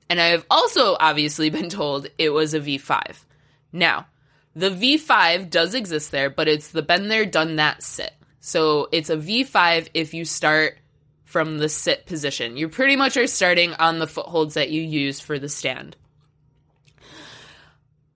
And 0.09 0.21
I 0.21 0.29
have 0.29 0.47
also 0.50 0.97
obviously 0.99 1.50
been 1.50 1.69
told 1.69 2.09
it 2.17 2.31
was 2.31 2.55
a 2.55 2.61
V5. 2.61 3.23
Now, 3.73 4.07
the 4.57 4.71
V5 4.71 5.51
does 5.51 5.75
exist 5.75 6.11
there, 6.11 6.31
but 6.31 6.49
it's 6.49 6.69
the 6.69 6.83
been 6.83 7.09
there, 7.09 7.27
done 7.27 7.57
that 7.57 7.83
sit. 7.83 8.13
So 8.41 8.89
it's 8.91 9.11
a 9.11 9.17
V5 9.17 9.91
if 9.93 10.15
you 10.15 10.25
start 10.25 10.79
from 11.25 11.59
the 11.59 11.69
sit 11.69 12.07
position. 12.07 12.57
You 12.57 12.71
pretty 12.71 12.97
much 12.97 13.19
are 13.19 13.27
starting 13.27 13.75
on 13.75 13.99
the 13.99 14.07
footholds 14.07 14.55
that 14.55 14.71
you 14.71 14.81
use 14.81 15.21
for 15.21 15.39
the 15.39 15.51
stand. 15.51 15.95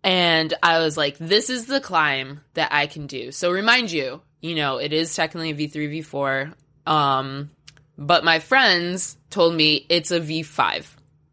And 0.02 0.54
I 0.62 0.78
was 0.78 0.96
like, 0.96 1.18
this 1.18 1.50
is 1.50 1.66
the 1.66 1.80
climb 1.80 2.40
that 2.54 2.72
I 2.72 2.86
can 2.86 3.06
do. 3.06 3.32
So 3.32 3.50
remind 3.50 3.92
you, 3.92 4.22
you 4.40 4.54
know, 4.54 4.78
it 4.78 4.94
is 4.94 5.14
technically 5.14 5.50
a 5.50 5.54
V3, 5.54 6.02
V4. 6.02 6.54
Um, 6.90 7.50
but 7.98 8.24
my 8.24 8.38
friends 8.38 9.18
told 9.28 9.54
me 9.54 9.84
it's 9.90 10.10
a 10.10 10.20
V5 10.20 10.86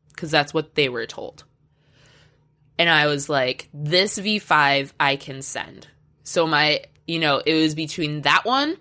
because 0.10 0.32
that's 0.32 0.54
what 0.54 0.76
they 0.76 0.90
were 0.90 1.06
told 1.06 1.46
and 2.78 2.90
I 2.90 3.08
was 3.08 3.30
like, 3.30 3.70
this 3.74 4.20
V5 4.20 4.92
I 5.00 5.16
can 5.16 5.42
send. 5.42 5.88
So 6.24 6.46
my, 6.46 6.82
you 7.08 7.20
know, 7.20 7.42
it 7.44 7.54
was 7.54 7.76
between 7.76 8.22
that 8.22 8.46
one 8.46 8.78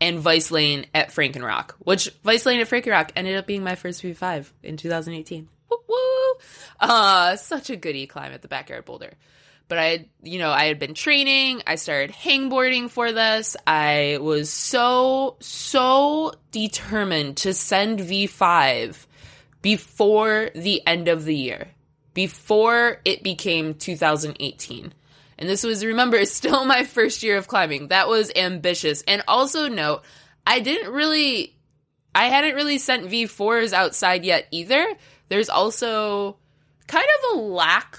and 0.00 0.18
Vice 0.18 0.50
Lane 0.50 0.86
at 0.94 1.08
Frankenrock, 1.08 1.72
which 1.78 2.10
Vice 2.22 2.44
Lane 2.44 2.60
at 2.60 2.68
Frankenrock 2.68 3.10
ended 3.16 3.36
up 3.36 3.46
being 3.46 3.64
my 3.64 3.74
first 3.74 4.02
V5 4.02 4.50
in 4.62 4.76
2018. 4.76 5.48
Woo 5.70 5.78
woo! 5.88 6.34
Uh, 6.80 7.36
such 7.36 7.70
a 7.70 7.76
goody 7.76 8.06
climb 8.06 8.32
at 8.32 8.42
the 8.42 8.48
backyard 8.48 8.84
boulder. 8.84 9.12
But 9.66 9.78
I, 9.78 10.08
you 10.22 10.38
know, 10.38 10.50
I 10.50 10.66
had 10.66 10.78
been 10.78 10.92
training. 10.92 11.62
I 11.66 11.76
started 11.76 12.14
hangboarding 12.14 12.90
for 12.90 13.12
this. 13.12 13.56
I 13.66 14.18
was 14.20 14.50
so, 14.50 15.36
so 15.40 16.34
determined 16.50 17.38
to 17.38 17.54
send 17.54 18.00
V5 18.00 19.06
before 19.62 20.50
the 20.54 20.86
end 20.86 21.08
of 21.08 21.24
the 21.24 21.34
year 21.34 21.68
before 22.14 23.00
it 23.04 23.22
became 23.22 23.74
2018. 23.74 24.94
And 25.36 25.48
this 25.48 25.64
was, 25.64 25.84
remember, 25.84 26.24
still 26.24 26.64
my 26.64 26.84
first 26.84 27.22
year 27.22 27.36
of 27.36 27.48
climbing. 27.48 27.88
That 27.88 28.08
was 28.08 28.32
ambitious. 28.34 29.02
And 29.02 29.22
also 29.28 29.68
note, 29.68 30.02
I 30.46 30.60
didn't 30.60 30.92
really, 30.92 31.56
I 32.14 32.26
hadn't 32.26 32.54
really 32.54 32.78
sent 32.78 33.10
V4s 33.10 33.72
outside 33.72 34.24
yet 34.24 34.46
either. 34.50 34.86
There's 35.28 35.48
also 35.48 36.38
kind 36.86 37.06
of 37.18 37.36
a 37.36 37.42
lack 37.42 37.98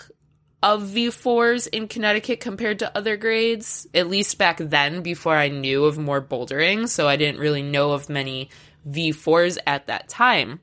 of 0.63 0.83
V4s 0.83 1.67
in 1.67 1.87
Connecticut 1.87 2.39
compared 2.39 2.79
to 2.79 2.97
other 2.97 3.17
grades, 3.17 3.87
at 3.93 4.09
least 4.09 4.37
back 4.37 4.57
then 4.57 5.01
before 5.01 5.35
I 5.35 5.49
knew 5.49 5.85
of 5.85 5.97
more 5.97 6.21
bouldering. 6.21 6.87
So 6.87 7.07
I 7.07 7.17
didn't 7.17 7.39
really 7.39 7.61
know 7.61 7.91
of 7.91 8.09
many 8.09 8.49
V4s 8.89 9.57
at 9.67 9.87
that 9.87 10.09
time. 10.09 10.61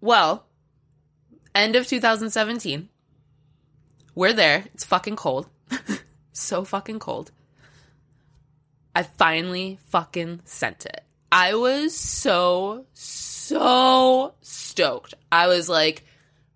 Well, 0.00 0.46
end 1.54 1.76
of 1.76 1.86
2017. 1.86 2.88
We're 4.14 4.32
there. 4.32 4.64
It's 4.74 4.84
fucking 4.84 5.16
cold. 5.16 5.48
so 6.32 6.64
fucking 6.64 6.98
cold. 6.98 7.30
I 8.94 9.04
finally 9.04 9.78
fucking 9.88 10.40
sent 10.44 10.86
it. 10.86 11.04
I 11.32 11.54
was 11.54 11.96
so, 11.96 12.86
so 12.92 14.34
stoked. 14.42 15.14
I 15.30 15.46
was 15.46 15.68
like, 15.68 16.04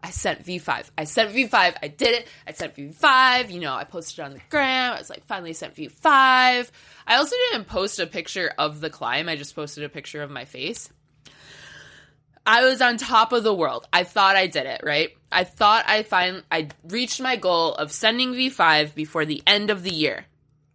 I 0.02 0.10
sent 0.10 0.44
V5. 0.44 0.90
I 0.98 1.04
sent 1.04 1.34
V5. 1.34 1.76
I 1.82 1.88
did 1.88 2.14
it. 2.14 2.28
I 2.46 2.52
sent 2.52 2.76
V5. 2.76 3.50
You 3.50 3.60
know, 3.60 3.72
I 3.72 3.84
posted 3.84 4.24
on 4.24 4.32
the 4.32 4.40
gram. 4.50 4.92
I 4.92 4.98
was 4.98 5.08
like, 5.08 5.24
finally 5.26 5.52
sent 5.52 5.76
V5. 5.76 6.00
I 6.04 6.70
also 7.16 7.36
didn't 7.50 7.68
post 7.68 7.98
a 7.98 8.06
picture 8.06 8.52
of 8.58 8.80
the 8.80 8.90
climb. 8.90 9.28
I 9.28 9.36
just 9.36 9.54
posted 9.54 9.84
a 9.84 9.88
picture 9.88 10.22
of 10.22 10.30
my 10.30 10.44
face. 10.44 10.90
I 12.46 12.64
was 12.64 12.80
on 12.82 12.96
top 12.98 13.32
of 13.32 13.42
the 13.42 13.54
world. 13.54 13.86
I 13.92 14.04
thought 14.04 14.36
I 14.36 14.46
did 14.46 14.66
it, 14.66 14.82
right? 14.84 15.10
I 15.32 15.44
thought 15.44 15.84
I 15.88 16.02
find 16.02 16.42
I 16.50 16.68
reached 16.88 17.20
my 17.20 17.36
goal 17.36 17.74
of 17.74 17.90
sending 17.90 18.32
V5 18.32 18.94
before 18.94 19.24
the 19.24 19.42
end 19.46 19.70
of 19.70 19.82
the 19.82 19.92
year. 19.92 20.26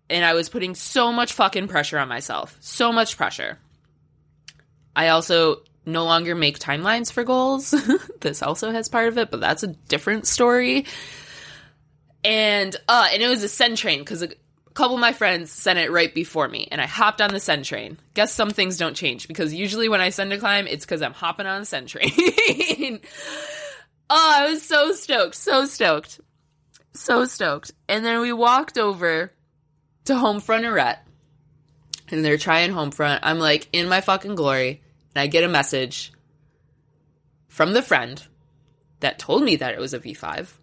And 0.09 0.25
I 0.25 0.33
was 0.33 0.49
putting 0.49 0.73
so 0.73 1.13
much 1.13 1.33
fucking 1.33 1.67
pressure 1.67 1.99
on 1.99 2.07
myself. 2.07 2.57
So 2.59 2.91
much 2.91 3.15
pressure. 3.15 3.59
I 4.95 5.09
also 5.09 5.61
no 5.85 6.05
longer 6.05 6.33
make 6.35 6.59
timelines 6.59 7.11
for 7.11 7.23
goals. 7.23 7.73
this 8.19 8.41
also 8.41 8.71
has 8.71 8.89
part 8.89 9.07
of 9.07 9.17
it, 9.17 9.29
but 9.29 9.39
that's 9.39 9.63
a 9.63 9.67
different 9.67 10.25
story. 10.25 10.85
And 12.23 12.75
uh 12.88 13.09
and 13.13 13.21
it 13.21 13.27
was 13.27 13.43
a 13.43 13.49
send 13.49 13.77
train 13.77 14.03
cuz 14.03 14.23
couple 14.73 14.95
of 14.95 15.01
my 15.01 15.13
friends 15.13 15.51
sent 15.51 15.79
it 15.79 15.91
right 15.91 16.13
before 16.13 16.47
me, 16.47 16.67
and 16.71 16.79
I 16.79 16.85
hopped 16.85 17.21
on 17.21 17.31
the 17.31 17.39
send 17.39 17.65
train. 17.65 17.97
Guess 18.13 18.33
some 18.33 18.49
things 18.51 18.77
don't 18.77 18.95
change 18.95 19.27
because 19.27 19.53
usually 19.53 19.89
when 19.89 20.01
I 20.01 20.09
send 20.09 20.31
a 20.33 20.38
climb, 20.38 20.67
it's 20.67 20.85
because 20.85 21.01
I'm 21.01 21.13
hopping 21.13 21.45
on 21.45 21.61
the 21.61 21.65
send 21.65 21.88
train. 21.88 22.11
oh, 24.09 24.31
I 24.31 24.49
was 24.49 24.63
so 24.63 24.91
stoked, 24.93 25.35
so 25.35 25.65
stoked, 25.65 26.21
so 26.93 27.25
stoked. 27.25 27.71
And 27.88 28.05
then 28.05 28.21
we 28.21 28.31
walked 28.33 28.77
over 28.77 29.31
to 30.05 30.13
Homefront 30.13 30.65
Arete, 30.65 30.99
and 32.09 32.23
they're 32.23 32.38
trying 32.38 32.71
Homefront. 32.71 33.19
I'm 33.23 33.39
like 33.39 33.67
in 33.73 33.89
my 33.89 34.01
fucking 34.01 34.35
glory, 34.35 34.81
and 35.13 35.21
I 35.21 35.27
get 35.27 35.43
a 35.43 35.49
message 35.49 36.13
from 37.47 37.73
the 37.73 37.81
friend 37.81 38.25
that 38.99 39.19
told 39.19 39.43
me 39.43 39.55
that 39.57 39.73
it 39.73 39.79
was 39.79 39.93
a 39.93 39.99
V5. 39.99 40.53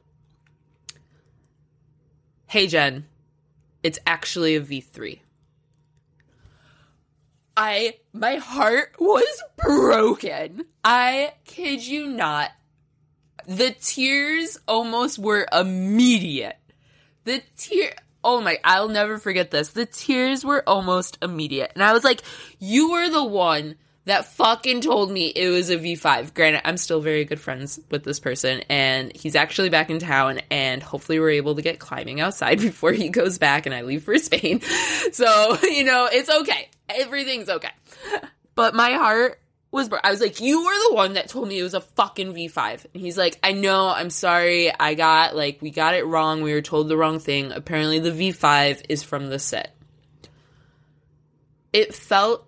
Hey, 2.49 2.67
Jen, 2.69 3.07
it's 3.87 4.01
actually 4.05 4.57
a 4.57 4.61
V3. 4.61 5.21
I, 7.57 7.95
my 8.13 8.35
heart 8.35 8.97
was 8.99 9.45
broken. 9.57 10.65
I 10.85 11.35
kid 11.45 11.87
you 11.87 12.09
not. 12.09 12.51
The 13.47 13.77
tears 13.81 14.59
almost 14.67 15.21
were 15.21 15.47
immediate. 15.53 16.57
The 17.23 17.45
tear, 17.57 17.93
oh 18.25 18.41
my, 18.41 18.59
I'll 18.65 18.89
never 18.89 19.19
forget 19.19 19.53
this. 19.53 19.69
The 19.69 19.87
tears 19.87 20.45
were 20.45 20.69
almost 20.69 21.19
immediate. 21.23 21.71
And 21.75 21.85
I 21.85 21.93
was 21.93 22.03
like, 22.03 22.23
you 22.59 22.91
were 22.91 23.09
the 23.09 23.23
one 23.23 23.77
that 24.07 24.25
fucking 24.25 24.81
told 24.81 25.11
me 25.11 25.27
it 25.27 25.49
was 25.49 25.69
a 25.69 25.77
V5. 25.77 26.33
Granted, 26.33 26.63
I'm 26.65 26.77
still 26.77 27.01
very 27.01 27.25
good 27.25 27.41
friends 27.41 27.79
with 27.91 28.05
this 28.05 28.21
person, 28.21 28.63
and 28.69 29.15
he's 29.15 29.35
actually 29.35 29.69
back 29.69 29.91
in 29.91 29.99
town, 29.99 30.41
and 30.49 30.83
hopefully 30.83 31.19
we're 31.19 31.31
able 31.31 31.57
to 31.57 31.63
get 31.63 31.81
climbing 31.81 32.21
outside 32.21 32.61
before 32.61 32.93
he 32.93 33.09
goes 33.09 33.39
back 33.39 33.67
and 33.67 33.75
I 33.75 33.83
leave 33.83 34.05
for 34.05 34.17
Spain. 34.19 34.63
So, 35.13 35.57
you 35.63 35.85
know, 35.85 36.09
it's 36.11 36.29
okay. 36.29 36.69
Everything's 36.89 37.49
okay. 37.49 37.71
But 38.55 38.75
my 38.75 38.93
heart 38.93 39.41
was, 39.71 39.89
I 40.03 40.11
was 40.11 40.21
like, 40.21 40.41
you 40.41 40.65
were 40.65 40.89
the 40.89 40.95
one 40.95 41.15
that 41.15 41.29
told 41.29 41.49
me 41.49 41.59
it 41.59 41.63
was 41.63 41.75
a 41.75 41.81
fucking 41.81 42.35
V5. 42.35 42.87
And 42.93 43.03
he's 43.03 43.17
like, 43.17 43.39
I 43.43 43.53
know, 43.53 43.89
I'm 43.89 44.11
sorry. 44.11 44.73
I 44.79 44.95
got, 44.95 45.35
like, 45.35 45.63
we 45.63 45.71
got 45.71 45.95
it 45.95 46.05
wrong. 46.05 46.43
We 46.43 46.53
were 46.53 46.63
told 46.63 46.89
the 46.89 46.97
wrong 46.97 47.19
thing. 47.19 47.53
Apparently, 47.53 47.99
the 47.99 48.11
V5 48.11 48.83
is 48.89 49.03
from 49.03 49.29
the 49.29 49.39
set. 49.39 49.75
It 51.73 51.95
felt 51.95 52.46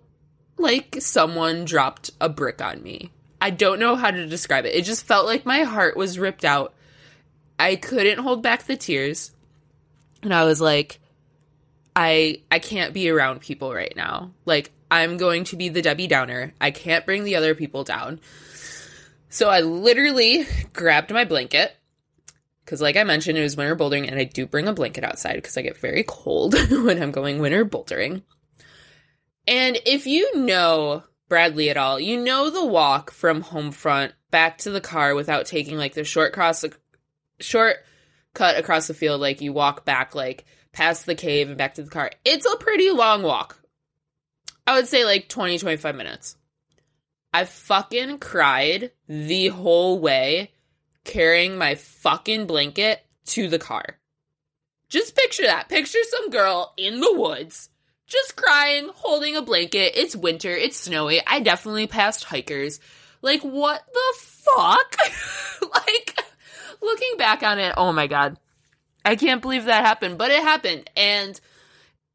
like 0.59 0.97
someone 0.99 1.65
dropped 1.65 2.11
a 2.19 2.29
brick 2.29 2.61
on 2.61 2.83
me. 2.83 3.11
I 3.41 3.49
don't 3.49 3.79
know 3.79 3.95
how 3.95 4.11
to 4.11 4.27
describe 4.27 4.65
it. 4.65 4.75
It 4.75 4.83
just 4.83 5.05
felt 5.05 5.25
like 5.25 5.45
my 5.45 5.63
heart 5.63 5.95
was 5.95 6.19
ripped 6.19 6.45
out. 6.45 6.73
I 7.57 7.75
couldn't 7.75 8.19
hold 8.19 8.43
back 8.43 8.63
the 8.63 8.77
tears. 8.77 9.31
And 10.21 10.33
I 10.33 10.43
was 10.43 10.59
like 10.59 10.99
I 11.95 12.41
I 12.51 12.59
can't 12.59 12.93
be 12.93 13.09
around 13.09 13.41
people 13.41 13.73
right 13.73 13.93
now. 13.95 14.31
Like 14.45 14.71
I'm 14.91 15.17
going 15.17 15.43
to 15.45 15.55
be 15.55 15.69
the 15.69 15.81
Debbie 15.81 16.07
Downer. 16.07 16.53
I 16.59 16.71
can't 16.71 17.05
bring 17.05 17.23
the 17.23 17.35
other 17.35 17.55
people 17.55 17.83
down. 17.83 18.19
So 19.29 19.49
I 19.49 19.61
literally 19.61 20.47
grabbed 20.73 21.11
my 21.11 21.25
blanket 21.25 21.75
because 22.65 22.81
like 22.81 22.97
I 22.97 23.03
mentioned 23.03 23.37
it 23.37 23.43
was 23.43 23.57
winter 23.57 23.75
bouldering 23.75 24.09
and 24.09 24.19
I 24.19 24.23
do 24.23 24.45
bring 24.45 24.67
a 24.67 24.73
blanket 24.73 25.03
outside 25.03 25.35
because 25.35 25.57
I 25.57 25.61
get 25.61 25.77
very 25.77 26.03
cold 26.07 26.53
when 26.71 27.01
I'm 27.01 27.11
going 27.11 27.39
winter 27.39 27.65
bouldering. 27.65 28.23
And 29.47 29.79
if 29.85 30.05
you 30.05 30.35
know 30.37 31.03
Bradley 31.27 31.69
at 31.69 31.77
all, 31.77 31.99
you 31.99 32.19
know 32.19 32.49
the 32.49 32.65
walk 32.65 33.11
from 33.11 33.43
Homefront 33.43 34.13
back 34.31 34.59
to 34.59 34.71
the 34.71 34.81
car 34.81 35.15
without 35.15 35.45
taking 35.45 35.77
like 35.77 35.93
the 35.93 36.03
short 36.03 36.33
cross 36.33 36.63
short 37.39 37.77
cut 38.33 38.57
across 38.57 38.87
the 38.87 38.93
field 38.93 39.21
like 39.21 39.41
you 39.41 39.53
walk 39.53 39.85
back 39.85 40.13
like 40.13 40.45
past 40.71 41.05
the 41.05 41.15
cave 41.15 41.49
and 41.49 41.57
back 41.57 41.75
to 41.75 41.83
the 41.83 41.89
car. 41.89 42.11
It's 42.25 42.45
a 42.45 42.57
pretty 42.57 42.91
long 42.91 43.23
walk. 43.23 43.59
I 44.67 44.75
would 44.75 44.87
say 44.87 45.03
like 45.05 45.29
20 45.29 45.57
25 45.57 45.95
minutes. 45.95 46.35
I 47.33 47.45
fucking 47.45 48.19
cried 48.19 48.91
the 49.07 49.47
whole 49.47 49.99
way 49.99 50.51
carrying 51.03 51.57
my 51.57 51.75
fucking 51.75 52.47
blanket 52.47 53.03
to 53.27 53.47
the 53.47 53.59
car. 53.59 53.99
Just 54.89 55.15
picture 55.15 55.43
that. 55.43 55.69
Picture 55.69 55.99
some 56.09 56.29
girl 56.29 56.73
in 56.77 56.99
the 56.99 57.13
woods 57.13 57.69
just 58.09 58.35
crying, 58.35 58.89
holding 58.95 59.35
a 59.37 59.41
blanket. 59.41 59.93
It's 59.95 60.15
winter, 60.15 60.49
it's 60.49 60.77
snowy. 60.77 61.21
I 61.25 61.39
definitely 61.39 61.87
passed 61.87 62.25
hikers. 62.25 62.79
Like, 63.21 63.41
what 63.41 63.85
the 63.93 64.13
fuck? 64.19 64.97
like, 65.73 66.23
looking 66.81 67.17
back 67.17 67.43
on 67.43 67.59
it, 67.59 67.73
oh 67.77 67.93
my 67.93 68.07
god. 68.07 68.37
I 69.05 69.15
can't 69.15 69.41
believe 69.41 69.65
that 69.65 69.85
happened, 69.85 70.17
but 70.17 70.31
it 70.31 70.41
happened. 70.41 70.89
And 70.97 71.39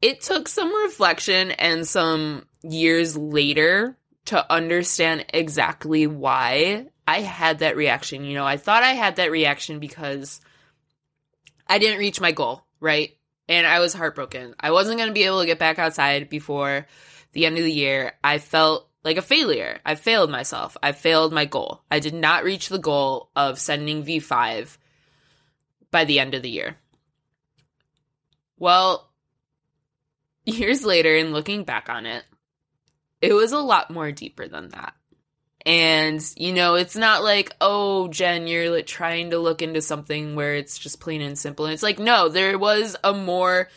it 0.01 0.21
took 0.21 0.47
some 0.47 0.73
reflection 0.83 1.51
and 1.51 1.87
some 1.87 2.45
years 2.61 3.17
later 3.17 3.97
to 4.25 4.53
understand 4.53 5.25
exactly 5.33 6.07
why 6.07 6.87
I 7.07 7.21
had 7.21 7.59
that 7.59 7.75
reaction. 7.75 8.23
You 8.23 8.35
know, 8.35 8.45
I 8.45 8.57
thought 8.57 8.83
I 8.83 8.93
had 8.93 9.15
that 9.17 9.31
reaction 9.31 9.79
because 9.79 10.41
I 11.67 11.79
didn't 11.79 11.99
reach 11.99 12.19
my 12.19 12.31
goal, 12.31 12.63
right? 12.79 13.15
And 13.47 13.67
I 13.67 13.79
was 13.79 13.93
heartbroken. 13.93 14.55
I 14.59 14.71
wasn't 14.71 14.97
going 14.97 15.09
to 15.09 15.13
be 15.13 15.23
able 15.23 15.41
to 15.41 15.45
get 15.45 15.59
back 15.59 15.79
outside 15.79 16.29
before 16.29 16.87
the 17.33 17.45
end 17.45 17.57
of 17.57 17.63
the 17.63 17.71
year. 17.71 18.13
I 18.23 18.39
felt 18.39 18.89
like 19.03 19.17
a 19.17 19.21
failure. 19.21 19.79
I 19.85 19.95
failed 19.95 20.31
myself. 20.31 20.75
I 20.81 20.91
failed 20.91 21.31
my 21.31 21.45
goal. 21.45 21.83
I 21.91 21.99
did 21.99 22.13
not 22.13 22.43
reach 22.43 22.69
the 22.69 22.79
goal 22.79 23.29
of 23.35 23.59
sending 23.59 24.03
V5 24.03 24.77
by 25.91 26.05
the 26.05 26.19
end 26.19 26.33
of 26.33 26.41
the 26.41 26.49
year. 26.49 26.75
Well, 28.57 29.09
years 30.45 30.83
later, 30.83 31.15
and 31.15 31.33
looking 31.33 31.63
back 31.63 31.89
on 31.89 32.05
it, 32.05 32.23
it 33.21 33.33
was 33.33 33.51
a 33.51 33.59
lot 33.59 33.91
more 33.91 34.11
deeper 34.11 34.47
than 34.47 34.69
that. 34.69 34.93
And, 35.65 36.21
you 36.37 36.53
know, 36.53 36.75
it's 36.75 36.95
not 36.95 37.23
like, 37.23 37.51
oh, 37.59 38.07
Jen, 38.09 38.45
you're 38.47 38.69
like 38.69 38.85
trying 38.85 39.31
to 39.31 39.39
look 39.39 39.63
into 39.63 39.81
something 39.81 40.35
where 40.35 40.55
it's 40.55 40.77
just 40.77 40.99
plain 40.99 41.21
and 41.21 41.37
simple. 41.37 41.65
And 41.65 41.73
it's 41.73 41.81
like, 41.81 41.97
no, 41.97 42.29
there 42.29 42.59
was 42.59 42.95
a 43.03 43.13
more 43.13 43.69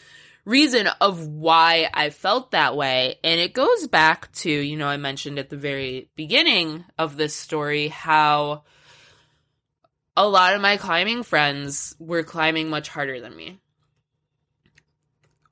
reason 0.44 0.86
of 1.00 1.26
why 1.26 1.88
I 1.92 2.10
felt 2.10 2.50
that 2.50 2.76
way. 2.76 3.18
And 3.24 3.40
it 3.40 3.54
goes 3.54 3.86
back 3.86 4.30
to, 4.32 4.50
you 4.50 4.76
know, 4.76 4.86
I 4.86 4.98
mentioned 4.98 5.38
at 5.38 5.48
the 5.48 5.56
very 5.56 6.10
beginning 6.14 6.84
of 6.98 7.16
this 7.16 7.34
story 7.34 7.88
how 7.88 8.64
a 10.16 10.28
lot 10.28 10.54
of 10.54 10.60
my 10.60 10.76
climbing 10.76 11.22
friends 11.22 11.94
were 11.98 12.22
climbing 12.22 12.68
much 12.68 12.88
harder 12.88 13.20
than 13.20 13.36
me. 13.36 13.60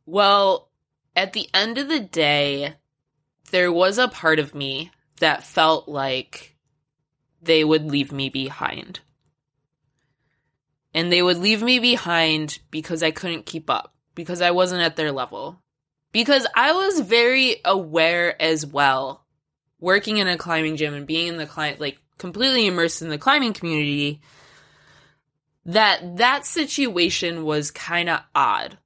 Well, 0.04 0.70
at 1.14 1.32
the 1.32 1.48
end 1.54 1.78
of 1.78 1.88
the 1.88 2.00
day, 2.00 2.74
there 3.50 3.72
was 3.72 3.96
a 3.98 4.08
part 4.08 4.38
of 4.38 4.54
me 4.54 4.90
that 5.20 5.44
felt 5.44 5.88
like 5.88 6.56
they 7.42 7.64
would 7.64 7.90
leave 7.90 8.12
me 8.12 8.28
behind. 8.28 9.00
And 10.94 11.12
they 11.12 11.22
would 11.22 11.38
leave 11.38 11.62
me 11.62 11.78
behind 11.78 12.58
because 12.70 13.02
I 13.02 13.10
couldn't 13.10 13.46
keep 13.46 13.68
up, 13.68 13.94
because 14.14 14.40
I 14.40 14.50
wasn't 14.50 14.82
at 14.82 14.96
their 14.96 15.12
level. 15.12 15.60
Because 16.12 16.46
I 16.54 16.72
was 16.72 17.00
very 17.00 17.56
aware 17.64 18.40
as 18.40 18.64
well, 18.64 19.26
working 19.78 20.16
in 20.16 20.28
a 20.28 20.38
climbing 20.38 20.76
gym 20.76 20.94
and 20.94 21.06
being 21.06 21.28
in 21.28 21.36
the 21.36 21.46
client, 21.46 21.80
like 21.80 21.98
completely 22.18 22.66
immersed 22.66 23.02
in 23.02 23.08
the 23.08 23.18
climbing 23.18 23.52
community, 23.52 24.22
that 25.66 26.16
that 26.16 26.46
situation 26.46 27.44
was 27.44 27.70
kind 27.70 28.08
of 28.08 28.20
odd. 28.34 28.78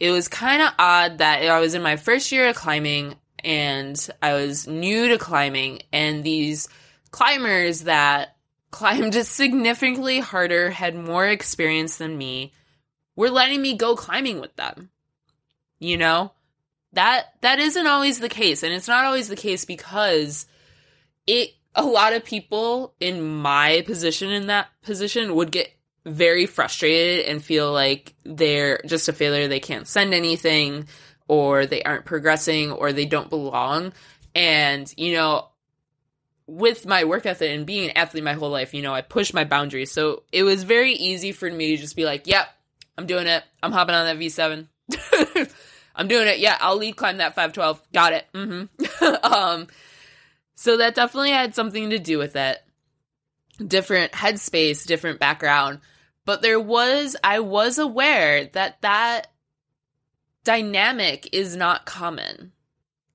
It 0.00 0.10
was 0.12 0.28
kind 0.28 0.62
of 0.62 0.72
odd 0.78 1.18
that 1.18 1.42
I 1.42 1.60
was 1.60 1.74
in 1.74 1.82
my 1.82 1.96
first 1.96 2.32
year 2.32 2.48
of 2.48 2.56
climbing 2.56 3.16
and 3.44 4.08
I 4.22 4.34
was 4.34 4.66
new 4.66 5.08
to 5.08 5.18
climbing, 5.18 5.80
and 5.92 6.24
these 6.24 6.68
climbers 7.10 7.82
that 7.82 8.36
climbed 8.70 9.14
significantly 9.14 10.20
harder, 10.20 10.70
had 10.70 10.94
more 10.94 11.26
experience 11.26 11.96
than 11.96 12.18
me, 12.18 12.52
were 13.16 13.30
letting 13.30 13.62
me 13.62 13.76
go 13.76 13.96
climbing 13.96 14.40
with 14.40 14.54
them. 14.56 14.90
You 15.78 15.96
know? 15.96 16.32
That 16.94 17.34
that 17.42 17.58
isn't 17.58 17.86
always 17.86 18.18
the 18.18 18.28
case, 18.28 18.62
and 18.62 18.72
it's 18.72 18.88
not 18.88 19.04
always 19.04 19.28
the 19.28 19.36
case 19.36 19.64
because 19.64 20.46
it 21.26 21.50
a 21.74 21.84
lot 21.84 22.12
of 22.12 22.24
people 22.24 22.94
in 22.98 23.22
my 23.22 23.82
position 23.86 24.30
in 24.30 24.46
that 24.46 24.68
position 24.82 25.34
would 25.34 25.52
get 25.52 25.70
very 26.04 26.46
frustrated 26.46 27.26
and 27.26 27.44
feel 27.44 27.72
like 27.72 28.14
they're 28.24 28.80
just 28.86 29.08
a 29.08 29.12
failure, 29.12 29.48
they 29.48 29.60
can't 29.60 29.86
send 29.86 30.14
anything 30.14 30.88
or 31.28 31.66
they 31.66 31.82
aren't 31.82 32.06
progressing 32.06 32.72
or 32.72 32.92
they 32.92 33.06
don't 33.06 33.30
belong. 33.30 33.92
And, 34.34 34.92
you 34.96 35.14
know, 35.14 35.48
with 36.46 36.86
my 36.86 37.04
work 37.04 37.26
ethic 37.26 37.50
and 37.50 37.66
being 37.66 37.90
an 37.90 37.96
athlete 37.96 38.24
my 38.24 38.32
whole 38.32 38.50
life, 38.50 38.72
you 38.72 38.82
know, 38.82 38.94
I 38.94 39.02
pushed 39.02 39.34
my 39.34 39.44
boundaries. 39.44 39.92
So 39.92 40.22
it 40.32 40.42
was 40.42 40.64
very 40.64 40.94
easy 40.94 41.32
for 41.32 41.50
me 41.50 41.76
to 41.76 41.82
just 41.82 41.94
be 41.94 42.06
like, 42.06 42.26
yep, 42.26 42.48
I'm 42.96 43.06
doing 43.06 43.26
it. 43.26 43.44
I'm 43.62 43.72
hopping 43.72 43.94
on 43.94 44.06
that 44.06 44.18
V7. 44.18 44.66
I'm 45.94 46.08
doing 46.08 46.26
it. 46.26 46.38
Yeah, 46.38 46.56
I'll 46.60 46.76
lead 46.76 46.96
climb 46.96 47.18
that 47.18 47.34
512. 47.34 47.82
Got 47.92 48.12
it. 48.14 48.26
Mm-hmm. 48.32 49.04
um, 49.32 49.66
so 50.54 50.78
that 50.78 50.94
definitely 50.94 51.30
had 51.30 51.54
something 51.54 51.90
to 51.90 51.98
do 51.98 52.18
with 52.18 52.34
it. 52.34 52.58
Different 53.64 54.12
headspace, 54.12 54.86
different 54.86 55.20
background. 55.20 55.80
But 56.24 56.42
there 56.42 56.60
was, 56.60 57.16
I 57.22 57.40
was 57.40 57.78
aware 57.78 58.46
that 58.46 58.80
that 58.82 59.28
dynamic 60.48 61.28
is 61.34 61.54
not 61.54 61.84
common. 61.84 62.52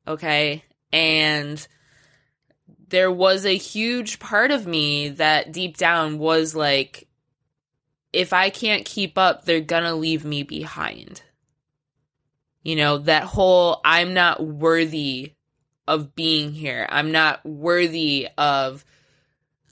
Okay. 0.08 0.63
And 0.91 1.67
there 2.89 3.12
was 3.12 3.43
a 3.43 3.58
huge 3.58 4.19
part 4.19 4.52
of 4.52 4.67
me 4.67 5.10
that 5.10 5.52
deep 5.52 5.76
down 5.76 6.19
was 6.19 6.54
like, 6.54 7.08
if 8.13 8.34
I 8.34 8.52
can't 8.52 8.86
keep 8.86 9.17
up, 9.17 9.46
they're 9.46 9.62
gonna 9.62 9.96
leave 9.96 10.24
me 10.24 10.43
behind. 10.43 11.24
You 12.62 12.76
know, 12.76 13.00
that 13.00 13.24
whole 13.24 13.82
I'm 13.84 14.13
not 14.13 14.46
worthy 14.46 15.34
of 15.88 16.13
being 16.13 16.52
here. 16.54 16.86
I'm 16.88 17.12
not 17.12 17.43
worthy 17.43 18.28
of 18.38 18.86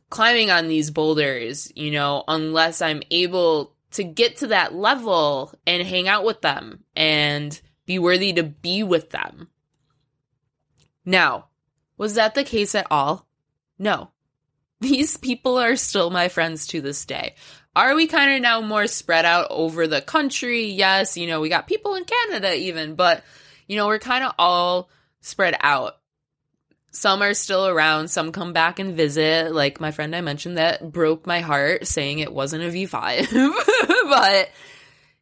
climbing 0.10 0.50
on 0.50 0.68
these 0.68 0.90
boulders, 0.90 1.72
you 1.76 1.92
know, 1.92 2.24
unless 2.28 2.82
I'm 2.82 3.04
able 3.12 3.71
to 3.92 4.04
get 4.04 4.38
to 4.38 4.48
that 4.48 4.74
level 4.74 5.54
and 5.68 5.86
hang 5.86 6.08
out 6.08 6.24
with 6.24 6.42
them 6.42 6.84
and 6.96 7.60
be 7.86 8.00
worthy 8.00 8.34
to 8.34 8.44
be 8.44 8.84
with 8.84 9.10
them. 9.10 9.50
Now, 11.06 11.48
was 11.98 12.16
that 12.16 12.36
the 12.36 12.44
case 12.44 12.76
at 12.76 12.88
all? 12.90 13.28
No. 13.78 14.12
These 14.82 15.18
people 15.18 15.58
are 15.58 15.76
still 15.76 16.10
my 16.10 16.30
friends 16.30 16.68
to 16.68 16.82
this 16.82 17.06
day. 17.06 17.36
Are 17.76 17.96
we 17.96 18.08
kind 18.08 18.34
of 18.34 18.42
now 18.42 18.62
more 18.62 18.88
spread 18.88 19.26
out 19.26 19.48
over 19.50 19.88
the 19.88 20.02
country? 20.02 20.66
Yes, 20.66 21.16
you 21.16 21.28
know, 21.28 21.40
we 21.40 21.50
got 21.50 21.68
people 21.68 21.96
in 21.96 22.04
Canada 22.04 22.56
even, 22.56 22.96
but 22.96 23.24
you 23.68 23.78
know, 23.78 23.88
we're 23.88 24.00
kind 24.00 24.24
of 24.24 24.34
all 24.38 24.90
spread 25.22 25.56
out. 25.62 26.01
Some 26.92 27.22
are 27.22 27.34
still 27.34 27.68
around, 27.68 28.10
some 28.10 28.32
come 28.32 28.52
back 28.52 28.80
and 28.80 28.96
visit, 28.96 29.54
like 29.54 29.80
my 29.80 29.92
friend 29.92 30.16
I 30.16 30.22
mentioned 30.22 30.58
that 30.58 30.92
broke 30.92 31.26
my 31.26 31.40
heart 31.40 31.88
saying 31.88 32.20
it 32.20 32.34
wasn't 32.34 32.64
a 32.64 32.68
V5. 32.68 33.32
but 34.10 34.50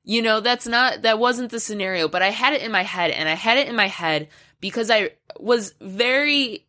you 0.03 0.23
know, 0.23 0.39
that's 0.39 0.65
not 0.67 1.03
that 1.03 1.19
wasn't 1.19 1.51
the 1.51 1.59
scenario, 1.59 2.07
but 2.07 2.23
I 2.23 2.31
had 2.31 2.53
it 2.53 2.63
in 2.63 2.71
my 2.71 2.83
head 2.83 3.11
and 3.11 3.29
I 3.29 3.35
had 3.35 3.59
it 3.59 3.67
in 3.67 3.75
my 3.75 3.87
head 3.87 4.29
because 4.59 4.89
I 4.89 5.11
was 5.39 5.73
very 5.79 6.65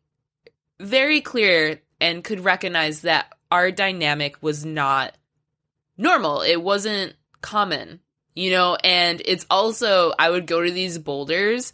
very 0.78 1.20
clear 1.20 1.80
and 2.00 2.24
could 2.24 2.40
recognize 2.40 3.02
that 3.02 3.32
our 3.50 3.70
dynamic 3.70 4.42
was 4.42 4.64
not 4.64 5.14
normal. 5.96 6.42
It 6.42 6.62
wasn't 6.62 7.14
common, 7.42 8.00
you 8.34 8.50
know, 8.50 8.76
and 8.82 9.20
it's 9.24 9.46
also, 9.50 10.12
I 10.18 10.30
would 10.30 10.46
go 10.46 10.62
to 10.62 10.70
these 10.70 10.98
boulders 10.98 11.72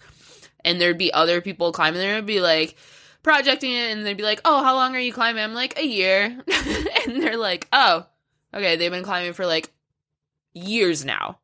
and 0.65 0.81
there'd 0.81 0.99
be 0.99 1.13
other 1.13 1.41
people 1.41 1.73
climbing 1.73 2.01
there 2.01 2.19
and 2.19 2.27
be 2.27 2.41
like, 2.41 2.77
projecting 3.27 3.73
it 3.73 3.91
and 3.91 4.07
they'd 4.07 4.17
be 4.17 4.23
like, 4.23 4.41
"Oh, 4.45 4.63
how 4.63 4.77
long 4.77 4.95
are 4.95 5.01
you 5.01 5.13
climbing?" 5.13 5.43
I'm 5.43 5.53
like, 5.53 5.77
"A 5.79 5.85
year." 5.85 6.25
and 7.07 7.21
they're 7.21 7.37
like, 7.37 7.67
"Oh, 7.73 8.07
okay, 8.55 8.77
they've 8.77 8.91
been 8.91 9.03
climbing 9.03 9.33
for 9.33 9.45
like 9.45 9.73
years 10.55 11.05
now." 11.05 11.41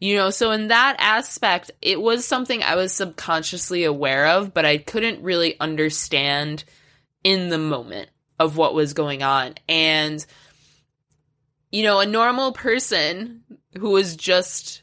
You 0.00 0.16
know, 0.16 0.30
so 0.30 0.50
in 0.50 0.68
that 0.68 0.96
aspect, 0.98 1.70
it 1.80 2.00
was 2.00 2.26
something 2.26 2.62
I 2.62 2.74
was 2.74 2.92
subconsciously 2.92 3.84
aware 3.84 4.26
of, 4.26 4.52
but 4.52 4.66
I 4.66 4.78
couldn't 4.78 5.22
really 5.22 5.58
understand 5.60 6.64
in 7.24 7.48
the 7.48 7.58
moment 7.58 8.10
of 8.38 8.56
what 8.56 8.74
was 8.74 8.92
going 8.92 9.22
on. 9.22 9.54
And 9.68 10.26
you 11.70 11.84
know, 11.84 12.00
a 12.00 12.06
normal 12.06 12.50
person 12.50 13.42
who 13.78 13.90
was 13.90 14.16
just 14.16 14.82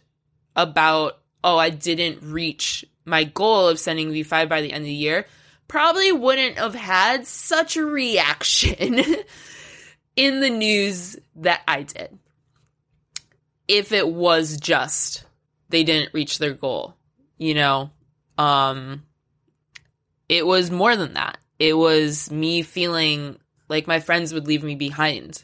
about, 0.56 1.20
oh, 1.44 1.58
I 1.58 1.70
didn't 1.70 2.24
reach 2.24 2.86
my 3.06 3.26
goal 3.26 3.68
of 3.68 3.78
sending 3.78 4.10
V5 4.10 4.48
by 4.48 4.62
the 4.62 4.72
end 4.72 4.84
of 4.84 4.88
the 4.88 4.94
year, 4.94 5.26
probably 5.68 6.12
wouldn't 6.12 6.58
have 6.58 6.76
had 6.76 7.26
such 7.28 7.78
a 7.78 7.86
reaction 7.86 9.00
in 10.16 10.40
the 10.40 10.50
news 10.50 11.18
that 11.38 11.62
I 11.68 11.84
did. 11.84 12.18
If 13.68 13.92
it 13.92 14.08
was 14.08 14.58
just 14.58 15.24
they 15.70 15.84
didn't 15.84 16.14
reach 16.14 16.38
their 16.38 16.54
goal, 16.54 16.96
you 17.38 17.54
know, 17.54 17.92
um, 18.38 19.04
it 20.30 20.46
was 20.46 20.70
more 20.70 20.96
than 20.96 21.14
that. 21.14 21.38
It 21.60 21.74
was 21.74 22.30
me 22.30 22.62
feeling 22.62 23.38
like 23.70 23.88
my 23.88 24.00
friends 24.00 24.34
would 24.34 24.48
leave 24.48 24.64
me 24.64 24.76
behind 24.76 25.44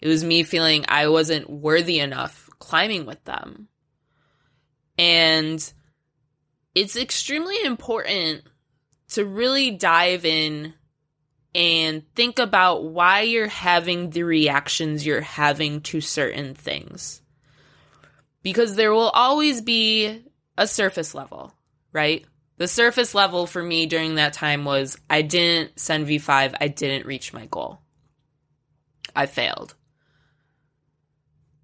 it 0.00 0.08
was 0.08 0.24
me 0.24 0.42
feeling 0.42 0.84
I 0.88 1.08
wasn't 1.08 1.48
worthy 1.48 1.98
enough 2.00 2.50
climbing 2.58 3.06
with 3.06 3.22
them. 3.24 3.68
And 4.98 5.72
it's 6.74 6.96
extremely 6.96 7.56
important 7.64 8.42
to 9.16 9.24
really 9.24 9.72
dive 9.72 10.24
in 10.24 10.72
and 11.54 12.02
think 12.14 12.38
about 12.38 12.84
why 12.84 13.22
you're 13.22 13.48
having 13.48 14.10
the 14.10 14.22
reactions 14.22 15.04
you're 15.04 15.20
having 15.20 15.80
to 15.80 16.00
certain 16.00 16.54
things. 16.54 17.20
Because 18.42 18.76
there 18.76 18.92
will 18.92 19.10
always 19.10 19.60
be 19.60 20.22
a 20.56 20.66
surface 20.66 21.14
level, 21.14 21.52
right? 21.92 22.24
The 22.58 22.68
surface 22.68 23.14
level 23.14 23.46
for 23.46 23.62
me 23.62 23.86
during 23.86 24.14
that 24.14 24.32
time 24.32 24.64
was 24.64 24.96
I 25.10 25.22
didn't 25.22 25.78
send 25.78 26.06
V5, 26.06 26.54
I 26.60 26.68
didn't 26.68 27.06
reach 27.06 27.32
my 27.32 27.46
goal. 27.46 27.80
I 29.14 29.26
failed 29.26 29.74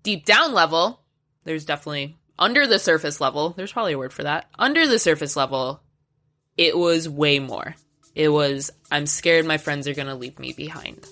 deep 0.02 0.24
down 0.24 0.52
level, 0.52 1.00
there's 1.44 1.64
definitely 1.64 2.16
under 2.38 2.66
the 2.66 2.78
surface 2.78 3.20
level, 3.20 3.50
there's 3.50 3.72
probably 3.72 3.92
a 3.92 3.98
word 3.98 4.12
for 4.12 4.24
that. 4.24 4.48
Under 4.58 4.86
the 4.86 4.98
surface 4.98 5.36
level, 5.36 5.82
it 6.56 6.76
was 6.76 7.08
way 7.08 7.38
more. 7.38 7.74
It 8.14 8.28
was, 8.28 8.70
I'm 8.90 9.06
scared 9.06 9.46
my 9.46 9.58
friends 9.58 9.88
are 9.88 9.94
going 9.94 10.08
to 10.08 10.14
leave 10.14 10.38
me 10.38 10.52
behind. 10.52 11.06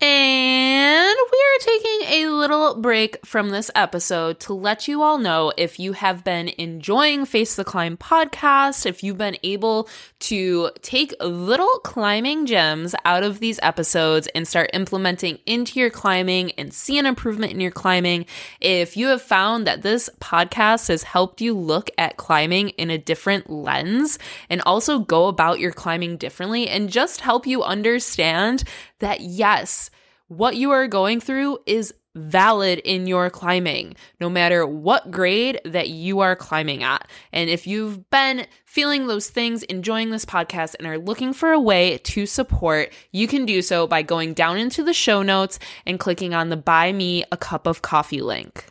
And 0.00 0.57
we 0.78 1.44
are 1.44 1.58
taking 1.60 2.00
a 2.08 2.28
little 2.28 2.76
break 2.76 3.24
from 3.26 3.50
this 3.50 3.70
episode 3.74 4.38
to 4.40 4.52
let 4.52 4.86
you 4.86 5.02
all 5.02 5.18
know 5.18 5.52
if 5.56 5.80
you 5.80 5.92
have 5.92 6.22
been 6.22 6.50
enjoying 6.56 7.24
Face 7.24 7.56
the 7.56 7.64
Climb 7.64 7.96
podcast, 7.96 8.86
if 8.86 9.02
you've 9.02 9.18
been 9.18 9.36
able 9.42 9.88
to 10.20 10.70
take 10.82 11.14
little 11.20 11.80
climbing 11.80 12.46
gems 12.46 12.94
out 13.04 13.24
of 13.24 13.40
these 13.40 13.58
episodes 13.62 14.28
and 14.34 14.46
start 14.46 14.70
implementing 14.72 15.38
into 15.46 15.80
your 15.80 15.90
climbing 15.90 16.52
and 16.52 16.72
see 16.72 16.98
an 16.98 17.06
improvement 17.06 17.52
in 17.52 17.60
your 17.60 17.72
climbing, 17.72 18.24
if 18.60 18.96
you 18.96 19.08
have 19.08 19.22
found 19.22 19.66
that 19.66 19.82
this 19.82 20.08
podcast 20.20 20.88
has 20.88 21.02
helped 21.02 21.40
you 21.40 21.54
look 21.54 21.90
at 21.98 22.18
climbing 22.18 22.68
in 22.70 22.90
a 22.90 22.98
different 22.98 23.50
lens 23.50 24.18
and 24.48 24.60
also 24.62 25.00
go 25.00 25.26
about 25.26 25.58
your 25.58 25.72
climbing 25.72 26.16
differently 26.16 26.68
and 26.68 26.88
just 26.88 27.20
help 27.20 27.46
you 27.46 27.64
understand 27.64 28.62
that 29.00 29.20
yes, 29.20 29.90
what 30.28 30.56
you 30.56 30.70
are 30.70 30.86
going 30.86 31.20
through 31.20 31.58
is 31.66 31.92
valid 32.14 32.78
in 32.80 33.06
your 33.06 33.30
climbing, 33.30 33.96
no 34.20 34.28
matter 34.28 34.66
what 34.66 35.10
grade 35.10 35.58
that 35.64 35.88
you 35.88 36.20
are 36.20 36.36
climbing 36.36 36.82
at. 36.82 37.08
And 37.32 37.48
if 37.48 37.66
you've 37.66 38.10
been 38.10 38.46
feeling 38.64 39.06
those 39.06 39.30
things, 39.30 39.62
enjoying 39.64 40.10
this 40.10 40.24
podcast, 40.24 40.74
and 40.78 40.86
are 40.86 40.98
looking 40.98 41.32
for 41.32 41.52
a 41.52 41.60
way 41.60 41.98
to 41.98 42.26
support, 42.26 42.92
you 43.12 43.28
can 43.28 43.46
do 43.46 43.62
so 43.62 43.86
by 43.86 44.02
going 44.02 44.34
down 44.34 44.58
into 44.58 44.84
the 44.84 44.92
show 44.92 45.22
notes 45.22 45.58
and 45.86 46.00
clicking 46.00 46.34
on 46.34 46.50
the 46.50 46.56
Buy 46.56 46.92
Me 46.92 47.24
a 47.30 47.36
Cup 47.36 47.66
of 47.66 47.82
Coffee 47.82 48.20
link. 48.20 48.66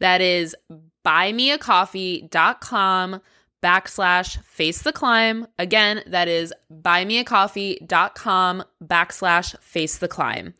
That 0.00 0.20
is 0.20 0.56
buymeacoffee.com 1.04 3.20
backslash 3.62 4.42
face 4.44 4.82
the 4.82 4.92
climb. 4.92 5.46
Again, 5.58 6.02
that 6.06 6.28
is 6.28 6.52
buymeacoffee.com 6.72 8.64
backslash 8.84 9.58
face 9.60 9.98
the 9.98 10.08
climb. 10.08 10.54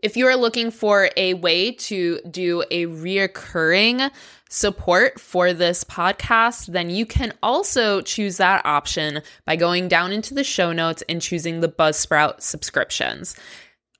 If 0.00 0.16
you 0.16 0.28
are 0.28 0.36
looking 0.36 0.70
for 0.70 1.10
a 1.16 1.34
way 1.34 1.72
to 1.72 2.20
do 2.30 2.62
a 2.70 2.86
reoccurring 2.86 4.10
support 4.48 5.20
for 5.20 5.52
this 5.52 5.82
podcast, 5.82 6.66
then 6.72 6.88
you 6.88 7.04
can 7.04 7.32
also 7.42 8.00
choose 8.02 8.36
that 8.36 8.64
option 8.64 9.22
by 9.44 9.56
going 9.56 9.88
down 9.88 10.12
into 10.12 10.34
the 10.34 10.44
show 10.44 10.72
notes 10.72 11.02
and 11.08 11.20
choosing 11.20 11.60
the 11.60 11.68
Buzzsprout 11.68 12.40
subscriptions. 12.42 13.34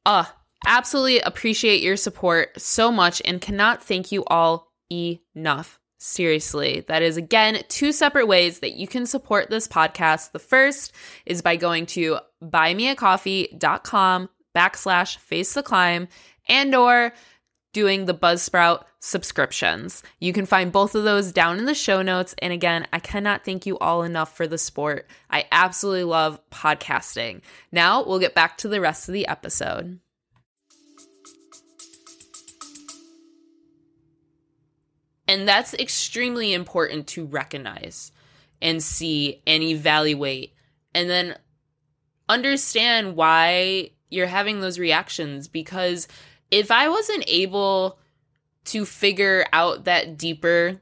Uh, 0.07 0.25
absolutely 0.67 1.19
appreciate 1.21 1.83
your 1.83 1.97
support 1.97 2.61
so 2.61 2.93
much 2.93 3.21
and 3.25 3.41
cannot 3.41 3.83
thank 3.83 4.13
you 4.13 4.25
all 4.27 4.73
enough. 4.91 5.81
Seriously, 5.99 6.85
that 6.87 7.03
is 7.03 7.17
again 7.17 7.65
two 7.67 7.91
separate 7.91 8.29
ways 8.29 8.61
that 8.61 8.75
you 8.75 8.87
can 8.87 9.05
support 9.05 9.51
this 9.51 9.67
podcast. 9.67 10.31
The 10.31 10.39
first 10.39 10.93
is 11.27 11.43
by 11.43 11.57
going 11.57 11.87
to 11.87 12.21
buymeacoffee.com 12.41 14.29
backslash 14.59 15.19
face 15.19 15.55
the 15.55 15.63
climb 15.63 16.09
and 16.49 16.75
or 16.75 17.13
doing 17.73 18.07
the 18.07 18.15
Buzzsprout 18.15 18.83
subscriptions. 18.99 20.03
You 20.19 20.33
can 20.33 20.47
find 20.47 20.73
both 20.73 20.97
of 20.97 21.05
those 21.05 21.31
down 21.31 21.59
in 21.59 21.65
the 21.65 21.75
show 21.75 22.03
notes. 22.03 22.35
And 22.39 22.53
again, 22.53 22.89
I 22.93 22.99
cannot 22.99 23.45
thank 23.45 23.67
you 23.67 23.79
all 23.79 24.03
enough 24.03 24.37
for 24.37 24.49
the 24.49 24.59
sport. 24.59 25.07
I 25.31 25.45
absolutely 25.53 26.05
love 26.05 26.41
podcasting. 26.51 27.43
Now 27.71 28.05
we'll 28.05 28.19
get 28.19 28.35
back 28.35 28.59
to 28.59 28.69
the 28.69 28.81
rest 28.81 29.09
of 29.09 29.13
the 29.13 29.29
episode. 29.29 30.01
And 35.29 35.47
that's 35.47 35.75
extremely 35.75 36.55
important 36.55 37.07
to 37.09 37.27
recognize 37.27 38.11
and 38.63 38.83
see 38.83 39.43
and 39.47 39.63
evaluate 39.63 40.55
and 40.95 41.09
then 41.09 41.37
understand 42.29 43.15
why 43.15 43.91
you're 44.11 44.27
having 44.27 44.61
those 44.61 44.79
reactions 44.79 45.49
because 45.49 46.09
if 46.51 46.71
I 46.71 46.89
wasn't 46.89 47.25
able 47.27 47.99
to 48.67 48.85
figure 48.85 49.47
out 49.53 49.85
that 49.85 50.17
deeper 50.17 50.81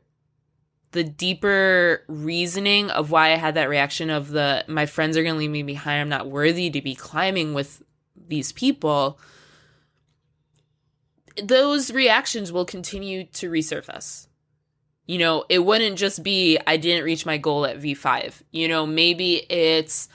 the 0.93 1.05
deeper 1.05 2.05
reasoning 2.09 2.91
of 2.91 3.11
why 3.11 3.33
I 3.33 3.37
had 3.37 3.57
that 3.57 3.69
reaction 3.69 4.09
of 4.09 4.31
the 4.31 4.65
my 4.67 4.87
friends 4.87 5.17
are 5.17 5.23
going 5.23 5.35
to 5.35 5.39
leave 5.39 5.51
me 5.51 5.63
behind 5.63 6.01
I'm 6.01 6.09
not 6.09 6.29
worthy 6.29 6.71
to 6.71 6.81
be 6.81 6.95
climbing 6.95 7.55
with 7.55 7.83
these 8.29 8.53
people 8.53 9.19
those 11.43 11.93
reactions 11.93 12.51
will 12.51 12.65
continue 12.65 13.25
to 13.25 13.51
resurface 13.51 14.27
you 15.07 15.19
know, 15.19 15.45
it 15.49 15.61
wouldn't 15.61 15.99
just 15.99 16.23
be 16.23 16.59
I 16.67 16.77
didn't 16.77 17.05
reach 17.05 17.25
my 17.25 17.39
goal 17.39 17.65
at 17.65 17.81
V5. 17.81 18.43
You 18.51 18.69
know, 18.69 18.87
maybe 18.87 19.37
it's 19.51 20.09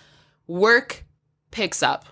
work 0.48 1.06
picks 1.50 1.82
up, 1.82 2.06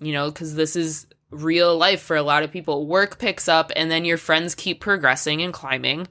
you 0.00 0.12
know, 0.12 0.30
because 0.30 0.54
this 0.54 0.76
is 0.76 1.06
real 1.30 1.76
life 1.76 2.00
for 2.00 2.16
a 2.16 2.22
lot 2.22 2.42
of 2.42 2.52
people. 2.52 2.86
Work 2.86 3.18
picks 3.18 3.48
up, 3.48 3.72
and 3.76 3.90
then 3.90 4.04
your 4.04 4.18
friends 4.18 4.54
keep 4.54 4.80
progressing 4.80 5.42
and 5.42 5.52
climbing. 5.52 6.08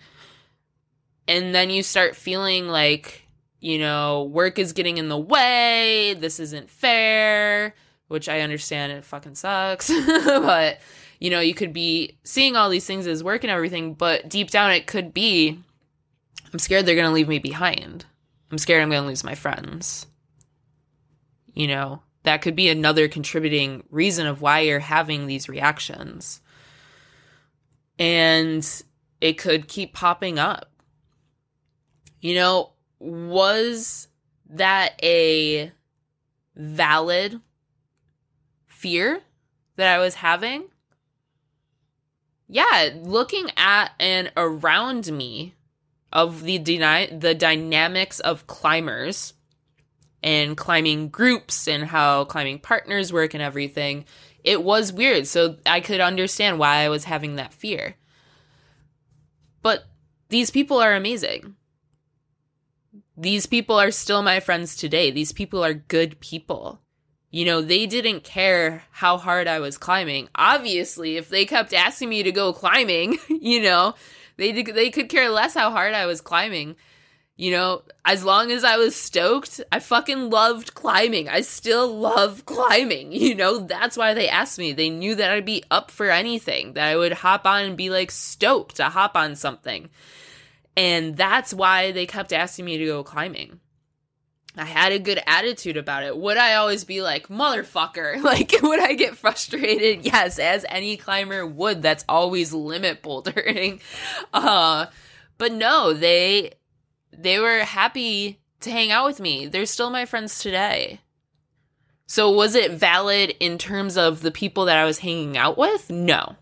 And 1.27 1.55
then 1.55 1.69
you 1.69 1.81
start 1.83 2.15
feeling 2.15 2.67
like, 2.67 3.27
you 3.59 3.79
know, 3.79 4.23
work 4.25 4.59
is 4.59 4.73
getting 4.73 4.97
in 4.97 5.09
the 5.09 5.17
way. 5.17 6.15
This 6.19 6.39
isn't 6.39 6.69
fair, 6.69 7.73
which 8.07 8.29
I 8.29 8.41
understand 8.41 8.91
it 8.91 9.05
fucking 9.05 9.35
sucks. 9.35 9.87
but, 10.25 10.79
you 11.19 11.31
know, 11.31 11.39
you 11.39 11.55
could 11.55 11.73
be 11.73 12.17
seeing 12.23 12.55
all 12.55 12.69
these 12.69 12.85
things 12.85 13.07
as 13.07 13.23
work 13.23 13.43
and 13.43 13.49
everything, 13.49 13.95
but 13.95 14.29
deep 14.29 14.51
down 14.51 14.71
it 14.71 14.85
could 14.85 15.13
be 15.13 15.59
I'm 16.55 16.59
scared 16.59 16.85
they're 16.85 16.95
going 16.95 17.07
to 17.07 17.13
leave 17.13 17.27
me 17.27 17.39
behind. 17.39 18.05
I'm 18.49 18.57
scared 18.57 18.81
I'm 18.81 18.89
going 18.89 19.01
to 19.01 19.07
lose 19.09 19.25
my 19.25 19.35
friends. 19.35 20.07
You 21.53 21.67
know, 21.67 22.01
that 22.25 22.41
could 22.41 22.55
be 22.55 22.69
another 22.69 23.07
contributing 23.07 23.83
reason 23.89 24.27
of 24.27 24.41
why 24.41 24.61
you're 24.61 24.79
having 24.79 25.27
these 25.27 25.49
reactions. 25.49 26.41
And 27.97 28.83
it 29.21 29.33
could 29.33 29.67
keep 29.67 29.93
popping 29.93 30.37
up. 30.37 30.71
You 32.19 32.35
know, 32.35 32.71
was 32.99 34.07
that 34.49 34.99
a 35.03 35.71
valid 36.55 37.39
fear 38.67 39.21
that 39.75 39.87
I 39.87 39.99
was 39.99 40.15
having? 40.15 40.65
Yeah, 42.47 42.89
looking 43.01 43.49
at 43.57 43.91
and 43.99 44.31
around 44.35 45.11
me 45.11 45.55
of 46.11 46.43
the 46.43 46.57
deny 46.59 47.07
the 47.07 47.33
dynamics 47.33 48.19
of 48.19 48.47
climbers 48.47 49.33
and 50.25 50.57
climbing 50.57 51.07
groups 51.09 51.67
and 51.67 51.85
how 51.85 52.25
climbing 52.25 52.57
partners 52.57 53.13
work 53.13 53.35
and 53.35 53.43
everything, 53.43 54.05
it 54.43 54.63
was 54.63 54.91
weird. 54.91 55.27
So 55.27 55.57
I 55.67 55.81
could 55.81 56.01
understand 56.01 56.57
why 56.57 56.77
I 56.77 56.89
was 56.89 57.03
having 57.03 57.35
that 57.35 57.53
fear. 57.53 57.95
But 59.61 59.85
these 60.29 60.49
people 60.49 60.79
are 60.79 60.95
amazing. 60.95 61.55
These 63.15 63.45
people 63.45 63.79
are 63.79 63.91
still 63.91 64.23
my 64.23 64.39
friends 64.39 64.75
today. 64.75 65.11
These 65.11 65.31
people 65.31 65.63
are 65.63 65.75
good 65.75 66.19
people. 66.19 66.81
You 67.29 67.45
know, 67.45 67.61
they 67.61 67.85
didn't 67.85 68.23
care 68.23 68.83
how 68.91 69.17
hard 69.17 69.47
I 69.47 69.59
was 69.59 69.77
climbing. 69.77 70.29
Obviously, 70.33 71.17
if 71.17 71.29
they 71.29 71.45
kept 71.45 71.71
asking 71.71 72.09
me 72.09 72.23
to 72.23 72.31
go 72.31 72.51
climbing, 72.51 73.19
you 73.29 73.61
know, 73.61 73.93
they 74.37 74.63
they 74.63 74.89
could 74.89 75.09
care 75.09 75.29
less 75.29 75.53
how 75.53 75.69
hard 75.69 75.93
I 75.93 76.07
was 76.07 76.19
climbing. 76.19 76.77
You 77.37 77.51
know, 77.51 77.81
as 78.05 78.23
long 78.23 78.49
as 78.49 78.63
I 78.63 78.77
was 78.77 78.95
stoked, 78.95 79.59
I 79.69 79.79
fucking 79.79 80.29
loved 80.29 80.73
climbing. 80.73 81.27
I 81.27 81.41
still 81.41 81.93
love 81.93 82.45
climbing. 82.45 83.11
You 83.25 83.35
know, 83.35 83.59
that's 83.59 83.97
why 83.97 84.13
they 84.13 84.29
asked 84.29 84.59
me. 84.59 84.71
They 84.71 84.89
knew 84.89 85.15
that 85.15 85.31
I'd 85.31 85.45
be 85.45 85.63
up 85.71 85.89
for 85.89 86.09
anything, 86.09 86.73
that 86.73 86.87
I 86.87 86.95
would 86.95 87.11
hop 87.11 87.45
on 87.45 87.65
and 87.65 87.77
be 87.77 87.89
like 87.89 88.11
stoked 88.11 88.77
to 88.77 88.85
hop 88.85 89.15
on 89.17 89.35
something. 89.35 89.89
And 90.77 91.17
that's 91.17 91.53
why 91.53 91.91
they 91.91 92.05
kept 92.05 92.31
asking 92.31 92.65
me 92.65 92.77
to 92.77 92.85
go 92.85 93.03
climbing. 93.03 93.59
I 94.57 94.65
had 94.65 94.91
a 94.91 94.99
good 94.99 95.19
attitude 95.27 95.75
about 95.75 96.03
it. 96.03 96.15
Would 96.15 96.37
I 96.37 96.55
always 96.55 96.83
be 96.83 97.01
like, 97.01 97.27
motherfucker? 97.27 98.21
Like, 98.25 98.53
would 98.61 98.79
I 98.79 98.93
get 98.93 99.17
frustrated? 99.17 100.05
Yes, 100.05 100.39
as 100.39 100.65
any 100.69 100.97
climber 100.97 101.45
would. 101.45 101.81
That's 101.81 102.05
always 102.07 102.53
limit 102.53 103.03
bouldering. 103.03 103.81
Uh, 104.33 104.87
but 105.37 105.51
no, 105.51 105.93
they 105.93 106.53
they 107.11 107.39
were 107.39 107.59
happy 107.59 108.39
to 108.61 108.71
hang 108.71 108.91
out 108.91 109.05
with 109.05 109.19
me. 109.19 109.45
They're 109.45 109.65
still 109.65 109.89
my 109.89 110.05
friends 110.05 110.39
today. 110.39 111.01
So 112.07 112.29
was 112.29 112.55
it 112.55 112.71
valid 112.71 113.35
in 113.39 113.57
terms 113.57 113.97
of 113.97 114.21
the 114.21 114.31
people 114.31 114.65
that 114.65 114.77
I 114.77 114.85
was 114.85 114.99
hanging 114.99 115.37
out 115.37 115.57
with? 115.57 115.89
No. 115.89 116.35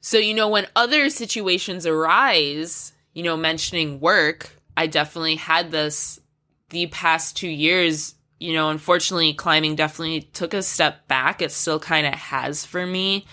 So, 0.00 0.18
you 0.18 0.34
know, 0.34 0.48
when 0.48 0.66
other 0.74 1.10
situations 1.10 1.86
arise, 1.86 2.92
you 3.12 3.22
know, 3.22 3.36
mentioning 3.36 4.00
work, 4.00 4.50
I 4.76 4.86
definitely 4.86 5.36
had 5.36 5.70
this 5.70 6.20
the 6.70 6.86
past 6.88 7.36
two 7.36 7.48
years. 7.48 8.14
You 8.40 8.54
know, 8.54 8.70
unfortunately, 8.70 9.34
climbing 9.34 9.76
definitely 9.76 10.22
took 10.22 10.54
a 10.54 10.62
step 10.62 11.06
back. 11.06 11.40
It 11.40 11.52
still 11.52 11.78
kind 11.78 12.06
of 12.06 12.14
has 12.14 12.66
for 12.66 12.84
me 12.86 13.26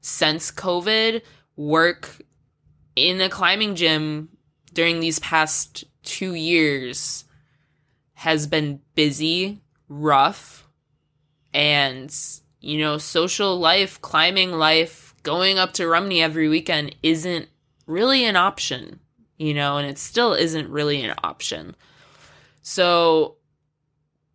since 0.00 0.50
COVID. 0.50 1.22
Work 1.56 2.22
in 2.96 3.20
a 3.20 3.28
climbing 3.28 3.76
gym 3.76 4.30
during 4.72 5.00
these 5.00 5.18
past 5.20 5.84
two 6.02 6.34
years 6.34 7.24
has 8.14 8.46
been 8.46 8.80
busy, 8.94 9.60
rough, 9.88 10.66
and, 11.52 12.14
you 12.60 12.78
know, 12.78 12.98
social 12.98 13.58
life, 13.58 14.00
climbing 14.00 14.52
life, 14.52 15.14
going 15.22 15.58
up 15.58 15.72
to 15.74 15.86
Rumney 15.86 16.22
every 16.22 16.48
weekend 16.48 16.94
isn't 17.02 17.48
really 17.86 18.24
an 18.24 18.36
option, 18.36 19.00
you 19.38 19.54
know, 19.54 19.76
and 19.76 19.88
it 19.88 19.98
still 19.98 20.32
isn't 20.32 20.70
really 20.70 21.02
an 21.02 21.14
option. 21.22 21.76
So, 22.62 23.36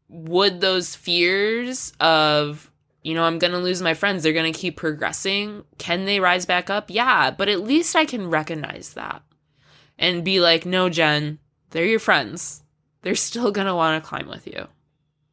would 0.07 0.61
those 0.61 0.95
fears 0.95 1.93
of, 1.99 2.70
you 3.03 3.13
know, 3.13 3.23
I'm 3.23 3.39
going 3.39 3.53
to 3.53 3.59
lose 3.59 3.81
my 3.81 3.93
friends, 3.93 4.23
they're 4.23 4.33
going 4.33 4.51
to 4.51 4.59
keep 4.59 4.77
progressing, 4.77 5.63
can 5.77 6.05
they 6.05 6.19
rise 6.19 6.45
back 6.45 6.69
up? 6.69 6.89
Yeah, 6.89 7.31
but 7.31 7.49
at 7.49 7.61
least 7.61 7.95
I 7.95 8.05
can 8.05 8.29
recognize 8.29 8.93
that 8.93 9.23
and 9.97 10.25
be 10.25 10.39
like, 10.39 10.65
no, 10.65 10.89
Jen, 10.89 11.39
they're 11.71 11.85
your 11.85 11.99
friends. 11.99 12.63
They're 13.01 13.15
still 13.15 13.51
going 13.51 13.67
to 13.67 13.75
want 13.75 14.01
to 14.01 14.07
climb 14.07 14.27
with 14.27 14.45
you. 14.45 14.67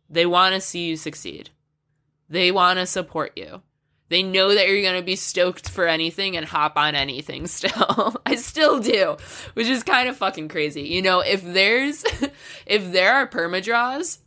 They 0.09 0.25
want 0.25 0.55
to 0.55 0.61
see 0.61 0.89
you 0.89 0.97
succeed. 0.97 1.51
They 2.29 2.51
want 2.51 2.79
to 2.79 2.87
support 2.87 3.33
you. 3.37 3.63
They 4.09 4.23
know 4.23 4.55
that 4.55 4.67
you're 4.67 4.83
going 4.83 4.99
to 4.99 5.05
be 5.05 5.17
stoked 5.17 5.69
for 5.69 5.87
anything 5.87 6.37
and 6.37 6.47
hop 6.47 6.77
on 6.77 6.95
anything 6.95 7.47
still. 7.47 8.15
I 8.25 8.37
still 8.37 8.81
do, 8.81 9.17
which 9.55 9.67
is 9.67 9.83
kind 9.83 10.09
of 10.09 10.17
fucking 10.17 10.49
crazy. 10.49 10.83
You 10.83 11.03
know, 11.03 11.21
if 11.21 11.43
there's 11.43 12.05
if 12.67 12.93
there 12.93 13.15
are 13.15 13.29
perma 13.29 13.63
draws, 13.63 14.21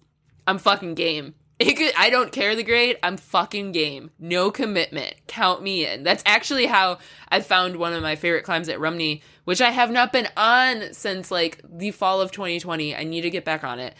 I'm 0.45 0.59
fucking 0.59 0.95
game. 0.95 1.33
Could, 1.63 1.93
I 1.97 2.09
don't 2.09 2.31
care 2.31 2.55
the 2.55 2.63
grade. 2.63 2.97
I'm 3.03 3.17
fucking 3.17 3.71
game. 3.71 4.11
No 4.19 4.51
commitment. 4.51 5.15
Count 5.27 5.61
me 5.61 5.85
in. 5.85 6.03
That's 6.03 6.23
actually 6.25 6.65
how 6.65 6.99
I 7.29 7.41
found 7.41 7.75
one 7.75 7.93
of 7.93 8.01
my 8.01 8.15
favorite 8.15 8.43
climbs 8.43 8.69
at 8.69 8.79
Rumney, 8.79 9.21
which 9.45 9.61
I 9.61 9.69
have 9.69 9.91
not 9.91 10.11
been 10.11 10.27
on 10.37 10.93
since 10.93 11.29
like 11.29 11.61
the 11.63 11.91
fall 11.91 12.21
of 12.21 12.31
2020. 12.31 12.95
I 12.95 13.03
need 13.03 13.21
to 13.21 13.29
get 13.29 13.45
back 13.45 13.63
on 13.63 13.79
it. 13.79 13.95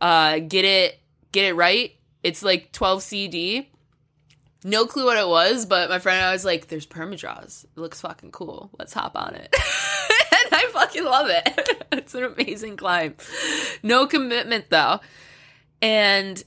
Uh, 0.00 0.38
get 0.38 0.64
it, 0.64 0.98
get 1.32 1.46
it 1.46 1.54
right. 1.54 1.92
It's 2.22 2.42
like 2.42 2.72
12 2.72 3.02
CD. 3.02 3.68
No 4.64 4.86
clue 4.86 5.06
what 5.06 5.18
it 5.18 5.26
was, 5.26 5.66
but 5.66 5.90
my 5.90 5.98
friend 5.98 6.18
and 6.18 6.26
I 6.26 6.32
was 6.32 6.44
like, 6.44 6.68
"There's 6.68 6.86
permadraws. 6.86 7.64
It 7.64 7.76
looks 7.76 8.00
fucking 8.00 8.30
cool. 8.30 8.70
Let's 8.78 8.92
hop 8.92 9.16
on 9.16 9.34
it." 9.34 9.48
and 9.52 10.52
I 10.52 10.68
fucking 10.72 11.04
love 11.04 11.26
it. 11.30 11.86
it's 11.92 12.14
an 12.14 12.22
amazing 12.22 12.76
climb. 12.76 13.16
No 13.82 14.06
commitment 14.06 14.66
though, 14.70 15.00
and 15.80 16.40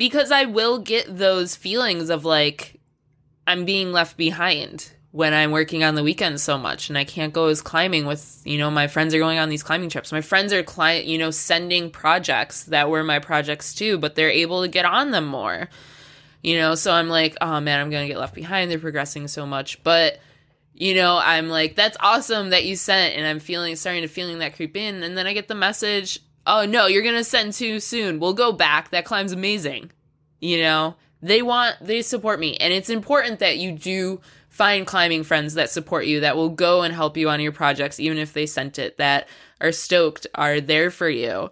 because 0.00 0.32
I 0.32 0.46
will 0.46 0.78
get 0.78 1.18
those 1.18 1.54
feelings 1.54 2.08
of 2.08 2.24
like 2.24 2.80
I'm 3.46 3.66
being 3.66 3.92
left 3.92 4.16
behind 4.16 4.90
when 5.10 5.34
I'm 5.34 5.50
working 5.50 5.84
on 5.84 5.94
the 5.94 6.02
weekends 6.02 6.42
so 6.42 6.56
much 6.56 6.88
and 6.88 6.96
I 6.96 7.04
can't 7.04 7.34
go 7.34 7.48
as 7.48 7.60
climbing 7.60 8.06
with, 8.06 8.40
you 8.46 8.56
know, 8.56 8.70
my 8.70 8.86
friends 8.86 9.14
are 9.14 9.18
going 9.18 9.38
on 9.38 9.50
these 9.50 9.62
climbing 9.62 9.90
trips. 9.90 10.10
My 10.10 10.22
friends 10.22 10.54
are 10.54 10.62
client, 10.62 11.04
you 11.04 11.18
know, 11.18 11.30
sending 11.30 11.90
projects 11.90 12.64
that 12.64 12.88
were 12.88 13.04
my 13.04 13.18
projects 13.18 13.74
too, 13.74 13.98
but 13.98 14.14
they're 14.14 14.30
able 14.30 14.62
to 14.62 14.68
get 14.68 14.86
on 14.86 15.10
them 15.10 15.26
more. 15.26 15.68
You 16.42 16.56
know, 16.56 16.76
so 16.76 16.94
I'm 16.94 17.10
like, 17.10 17.36
oh 17.42 17.60
man, 17.60 17.78
I'm 17.78 17.90
going 17.90 18.04
to 18.04 18.08
get 18.08 18.18
left 18.18 18.34
behind. 18.34 18.70
They're 18.70 18.78
progressing 18.78 19.28
so 19.28 19.44
much, 19.44 19.82
but 19.84 20.18
you 20.72 20.94
know, 20.94 21.20
I'm 21.22 21.50
like, 21.50 21.76
that's 21.76 21.98
awesome 22.00 22.50
that 22.50 22.64
you 22.64 22.74
sent 22.74 23.16
and 23.16 23.26
I'm 23.26 23.38
feeling 23.38 23.76
starting 23.76 24.00
to 24.00 24.08
feeling 24.08 24.38
that 24.38 24.56
creep 24.56 24.78
in 24.78 25.02
and 25.02 25.18
then 25.18 25.26
I 25.26 25.34
get 25.34 25.48
the 25.48 25.54
message 25.54 26.20
oh 26.46 26.66
no, 26.66 26.86
you're 26.86 27.02
gonna 27.02 27.24
send 27.24 27.52
too 27.52 27.80
soon. 27.80 28.20
We'll 28.20 28.34
go 28.34 28.52
back. 28.52 28.90
That 28.90 29.04
climb's 29.04 29.32
amazing. 29.32 29.90
You 30.40 30.62
know, 30.62 30.96
they 31.22 31.42
want, 31.42 31.76
they 31.80 32.02
support 32.02 32.40
me. 32.40 32.56
And 32.56 32.72
it's 32.72 32.90
important 32.90 33.40
that 33.40 33.58
you 33.58 33.72
do 33.72 34.20
find 34.48 34.86
climbing 34.86 35.22
friends 35.22 35.54
that 35.54 35.70
support 35.70 36.06
you, 36.06 36.20
that 36.20 36.36
will 36.36 36.48
go 36.48 36.82
and 36.82 36.94
help 36.94 37.16
you 37.16 37.28
on 37.28 37.40
your 37.40 37.52
projects, 37.52 38.00
even 38.00 38.18
if 38.18 38.32
they 38.32 38.46
sent 38.46 38.78
it, 38.78 38.96
that 38.98 39.28
are 39.60 39.72
stoked, 39.72 40.26
are 40.34 40.60
there 40.60 40.90
for 40.90 41.08
you. 41.08 41.50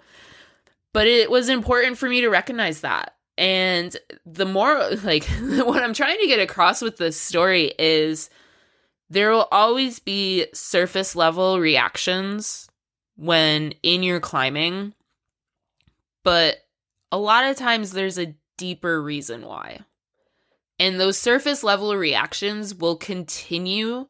But 0.92 1.06
it 1.06 1.30
was 1.30 1.48
important 1.48 1.98
for 1.98 2.08
me 2.08 2.22
to 2.22 2.28
recognize 2.28 2.80
that. 2.80 3.14
And 3.36 3.96
the 4.26 4.46
more, 4.46 4.90
like, 5.04 5.24
what 5.40 5.82
I'm 5.82 5.94
trying 5.94 6.18
to 6.20 6.26
get 6.26 6.40
across 6.40 6.82
with 6.82 6.96
this 6.96 7.20
story 7.20 7.72
is 7.78 8.30
there 9.10 9.30
will 9.30 9.48
always 9.52 10.00
be 10.00 10.46
surface 10.52 11.14
level 11.14 11.60
reactions 11.60 12.67
when 13.18 13.72
in 13.82 14.02
your 14.02 14.20
climbing, 14.20 14.94
but 16.22 16.56
a 17.10 17.18
lot 17.18 17.44
of 17.44 17.56
times 17.56 17.90
there's 17.90 18.18
a 18.18 18.34
deeper 18.56 19.02
reason 19.02 19.44
why. 19.44 19.80
And 20.78 21.00
those 21.00 21.18
surface 21.18 21.64
level 21.64 21.96
reactions 21.96 22.74
will 22.74 22.96
continue 22.96 24.06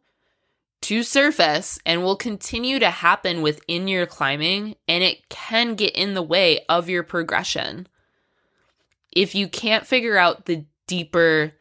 to 0.82 1.02
surface 1.02 1.78
and 1.86 2.02
will 2.02 2.16
continue 2.16 2.78
to 2.78 2.90
happen 2.90 3.40
within 3.40 3.88
your 3.88 4.06
climbing, 4.06 4.76
and 4.86 5.02
it 5.02 5.28
can 5.30 5.74
get 5.74 5.96
in 5.96 6.12
the 6.12 6.22
way 6.22 6.60
of 6.68 6.88
your 6.88 7.02
progression. 7.02 7.88
If 9.10 9.34
you 9.34 9.48
can't 9.48 9.86
figure 9.86 10.18
out 10.18 10.44
the 10.44 10.66
deeper 10.86 11.54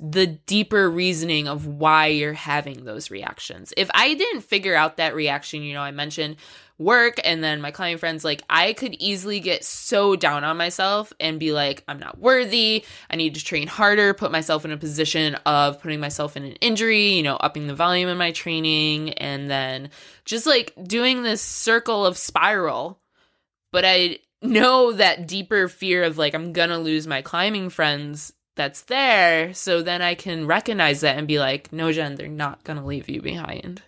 the 0.00 0.26
deeper 0.26 0.90
reasoning 0.90 1.48
of 1.48 1.66
why 1.66 2.06
you're 2.06 2.32
having 2.32 2.84
those 2.84 3.10
reactions. 3.10 3.72
If 3.76 3.90
I 3.94 4.14
didn't 4.14 4.42
figure 4.42 4.74
out 4.74 4.96
that 4.96 5.14
reaction, 5.14 5.62
you 5.62 5.74
know, 5.74 5.82
I 5.82 5.90
mentioned 5.90 6.36
work 6.78 7.20
and 7.24 7.42
then 7.42 7.60
my 7.60 7.70
client 7.70 7.98
friends, 7.98 8.24
like 8.24 8.42
I 8.48 8.72
could 8.72 8.94
easily 8.94 9.40
get 9.40 9.64
so 9.64 10.14
down 10.16 10.44
on 10.44 10.56
myself 10.56 11.12
and 11.18 11.40
be 11.40 11.52
like, 11.52 11.82
I'm 11.88 11.98
not 11.98 12.18
worthy. 12.18 12.84
I 13.10 13.16
need 13.16 13.34
to 13.34 13.44
train 13.44 13.66
harder, 13.66 14.14
put 14.14 14.30
myself 14.30 14.64
in 14.64 14.70
a 14.70 14.76
position 14.76 15.34
of 15.44 15.80
putting 15.82 16.00
myself 16.00 16.36
in 16.36 16.44
an 16.44 16.52
injury, 16.60 17.14
you 17.14 17.22
know, 17.22 17.36
upping 17.36 17.66
the 17.66 17.74
volume 17.74 18.08
in 18.08 18.16
my 18.16 18.30
training, 18.30 19.14
and 19.14 19.50
then 19.50 19.90
just 20.24 20.46
like 20.46 20.72
doing 20.82 21.22
this 21.22 21.42
circle 21.42 22.06
of 22.06 22.16
spiral. 22.16 23.00
But 23.72 23.84
I 23.84 24.18
know 24.40 24.92
that 24.92 25.26
deeper 25.26 25.68
fear 25.68 26.04
of 26.04 26.16
like, 26.16 26.34
I'm 26.34 26.52
gonna 26.52 26.78
lose 26.78 27.06
my 27.06 27.22
climbing 27.22 27.70
friends 27.70 28.32
that's 28.58 28.82
there. 28.82 29.54
So 29.54 29.80
then 29.80 30.02
I 30.02 30.14
can 30.14 30.46
recognize 30.46 31.00
that 31.00 31.16
and 31.16 31.26
be 31.26 31.38
like, 31.38 31.72
no, 31.72 31.90
Jen, 31.90 32.16
they're 32.16 32.28
not 32.28 32.64
going 32.64 32.78
to 32.78 32.84
leave 32.84 33.08
you 33.08 33.22
behind. 33.22 33.80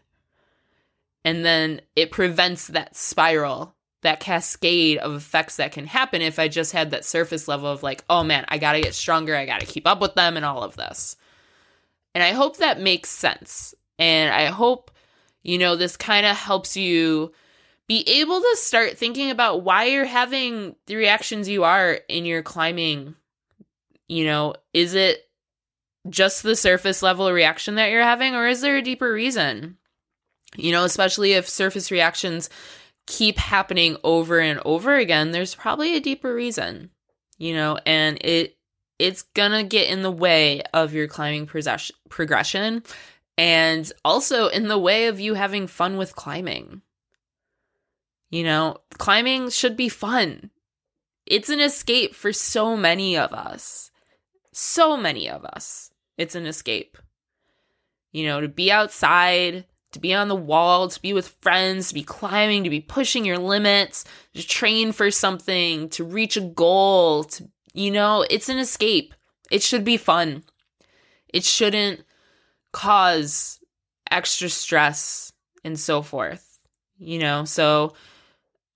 And 1.22 1.44
then 1.44 1.82
it 1.94 2.10
prevents 2.10 2.68
that 2.68 2.96
spiral, 2.96 3.74
that 4.00 4.20
cascade 4.20 4.96
of 4.96 5.14
effects 5.14 5.56
that 5.56 5.72
can 5.72 5.86
happen 5.86 6.22
if 6.22 6.38
I 6.38 6.48
just 6.48 6.72
had 6.72 6.92
that 6.92 7.04
surface 7.04 7.48
level 7.48 7.70
of 7.70 7.82
like, 7.82 8.04
oh 8.08 8.24
man, 8.24 8.46
I 8.48 8.56
got 8.56 8.72
to 8.72 8.80
get 8.80 8.94
stronger. 8.94 9.36
I 9.36 9.44
got 9.44 9.60
to 9.60 9.66
keep 9.66 9.86
up 9.86 10.00
with 10.00 10.14
them 10.14 10.36
and 10.36 10.46
all 10.46 10.62
of 10.62 10.76
this. 10.76 11.16
And 12.14 12.24
I 12.24 12.30
hope 12.30 12.56
that 12.56 12.80
makes 12.80 13.10
sense. 13.10 13.74
And 13.98 14.32
I 14.32 14.46
hope, 14.46 14.90
you 15.42 15.58
know, 15.58 15.76
this 15.76 15.98
kind 15.98 16.24
of 16.24 16.36
helps 16.36 16.76
you 16.76 17.32
be 17.86 18.08
able 18.08 18.40
to 18.40 18.56
start 18.56 18.96
thinking 18.96 19.30
about 19.30 19.62
why 19.62 19.86
you're 19.86 20.04
having 20.04 20.76
the 20.86 20.96
reactions 20.96 21.48
you 21.48 21.64
are 21.64 21.98
in 22.08 22.24
your 22.24 22.42
climbing 22.42 23.16
you 24.10 24.24
know, 24.24 24.54
is 24.74 24.94
it 24.94 25.28
just 26.08 26.42
the 26.42 26.56
surface 26.56 27.00
level 27.00 27.30
reaction 27.30 27.76
that 27.76 27.92
you're 27.92 28.02
having, 28.02 28.34
or 28.34 28.48
is 28.48 28.60
there 28.60 28.76
a 28.76 28.82
deeper 28.82 29.12
reason? 29.12 29.76
You 30.56 30.72
know, 30.72 30.82
especially 30.82 31.34
if 31.34 31.48
surface 31.48 31.92
reactions 31.92 32.50
keep 33.06 33.38
happening 33.38 33.96
over 34.02 34.40
and 34.40 34.60
over 34.64 34.96
again, 34.96 35.30
there's 35.30 35.54
probably 35.54 35.94
a 35.94 36.00
deeper 36.00 36.34
reason, 36.34 36.90
you 37.38 37.54
know, 37.54 37.78
and 37.86 38.18
it 38.22 38.56
it's 38.98 39.22
gonna 39.22 39.62
get 39.62 39.88
in 39.88 40.02
the 40.02 40.10
way 40.10 40.62
of 40.74 40.92
your 40.92 41.06
climbing 41.06 41.48
progression 42.08 42.82
and 43.38 43.92
also 44.04 44.48
in 44.48 44.66
the 44.66 44.78
way 44.78 45.06
of 45.06 45.20
you 45.20 45.34
having 45.34 45.68
fun 45.68 45.96
with 45.96 46.16
climbing. 46.16 46.82
You 48.28 48.42
know, 48.42 48.78
climbing 48.98 49.50
should 49.50 49.76
be 49.76 49.88
fun. 49.88 50.50
It's 51.26 51.48
an 51.48 51.60
escape 51.60 52.16
for 52.16 52.32
so 52.32 52.76
many 52.76 53.16
of 53.16 53.32
us 53.32 53.89
so 54.52 54.96
many 54.96 55.28
of 55.28 55.44
us, 55.44 55.90
it's 56.16 56.34
an 56.34 56.46
escape. 56.46 56.98
You 58.12 58.26
know, 58.26 58.40
to 58.40 58.48
be 58.48 58.72
outside, 58.72 59.66
to 59.92 59.98
be 59.98 60.14
on 60.14 60.28
the 60.28 60.36
wall, 60.36 60.88
to 60.88 61.00
be 61.00 61.12
with 61.12 61.36
friends, 61.40 61.88
to 61.88 61.94
be 61.94 62.02
climbing, 62.02 62.64
to 62.64 62.70
be 62.70 62.80
pushing 62.80 63.24
your 63.24 63.38
limits, 63.38 64.04
to 64.34 64.46
train 64.46 64.92
for 64.92 65.10
something, 65.10 65.88
to 65.90 66.04
reach 66.04 66.36
a 66.36 66.40
goal, 66.40 67.24
to, 67.24 67.48
you 67.72 67.90
know, 67.90 68.24
it's 68.30 68.48
an 68.48 68.58
escape. 68.58 69.14
It 69.50 69.62
should 69.62 69.84
be 69.84 69.96
fun. 69.96 70.44
It 71.28 71.44
shouldn't 71.44 72.04
cause 72.72 73.60
extra 74.10 74.48
stress 74.48 75.32
and 75.64 75.78
so 75.78 76.02
forth, 76.02 76.60
you 76.98 77.18
know? 77.18 77.44
So 77.44 77.94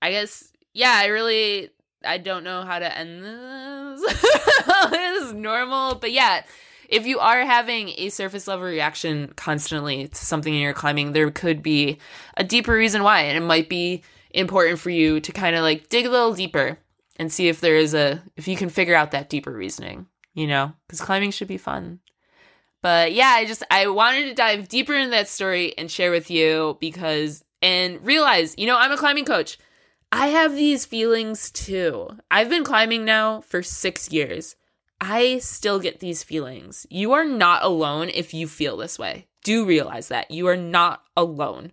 I 0.03 0.11
guess, 0.11 0.51
yeah, 0.73 0.95
I 0.97 1.07
really, 1.07 1.71
I 2.05 2.19
don't 2.19 2.45
know 2.45 2.63
how 2.63 2.79
to 2.79 2.99
end 2.99 3.25
this. 3.25 3.84
this 4.91 5.25
is 5.25 5.33
normal, 5.35 5.97
but 5.97 6.13
yeah, 6.13 6.43
if 6.89 7.07
you 7.07 7.19
are 7.19 7.45
having 7.45 7.91
a 7.97 8.09
surface 8.11 8.47
level 8.47 8.67
reaction 8.67 9.33
constantly 9.37 10.09
to 10.09 10.25
something 10.25 10.53
in 10.55 10.61
your 10.61 10.75
climbing, 10.75 11.13
there 11.13 11.31
could 11.31 11.63
be 11.63 11.99
a 12.37 12.45
deeper 12.45 12.73
reason 12.73 13.03
why, 13.03 13.23
and 13.23 13.37
it 13.37 13.47
might 13.47 13.69
be 13.69 14.03
important 14.31 14.79
for 14.79 14.91
you 14.91 15.21
to 15.21 15.33
kind 15.33 15.57
of 15.57 15.63
like 15.63 15.89
dig 15.89 16.07
a 16.07 16.11
little 16.11 16.35
deeper 16.35 16.79
and 17.17 17.33
see 17.33 17.49
if 17.49 17.61
there 17.61 17.77
is 17.77 17.95
a 17.95 18.23
if 18.37 18.49
you 18.49 18.57
can 18.57 18.69
figure 18.69 18.95
out 18.95 19.13
that 19.13 19.31
deeper 19.31 19.53
reasoning, 19.53 20.07
you 20.35 20.47
know, 20.47 20.73
because 20.87 21.01
climbing 21.01 21.31
should 21.31 21.49
be 21.49 21.59
fun. 21.59 22.01
But 22.83 23.13
yeah, 23.13 23.33
I 23.37 23.47
just 23.47 23.63
I 23.71 23.87
wanted 23.87 24.27
to 24.27 24.35
dive 24.35 24.69
deeper 24.69 24.95
into 24.95 25.11
that 25.11 25.29
story 25.29 25.77
and 25.79 25.91
share 25.91 26.11
with 26.11 26.31
you 26.31 26.77
because 26.81 27.45
and 27.63 28.05
realize, 28.05 28.55
you 28.59 28.67
know, 28.67 28.77
I'm 28.77 28.93
a 28.93 28.97
climbing 28.97 29.25
coach. 29.25 29.59
I 30.17 30.29
have 30.29 30.55
these 30.55 30.87
feelings 30.87 31.51
too. 31.51 32.09
I've 32.31 32.49
been 32.49 32.63
climbing 32.63 33.05
now 33.05 33.41
for 33.41 33.65
six 33.65 34.13
years. 34.13 34.55
I 35.01 35.39
still 35.39 35.81
get 35.81 35.99
these 35.99 36.23
feelings. 36.23 36.87
You 36.89 37.15
are 37.15 37.25
not 37.25 37.65
alone 37.65 38.11
if 38.11 38.33
you 38.33 38.47
feel 38.47 38.77
this 38.77 38.97
way. 38.97 39.27
Do 39.43 39.67
realize 39.67 40.09
that. 40.09 40.31
You 40.31 40.47
are 40.47 40.57
not 40.57 41.03
alone. 41.17 41.73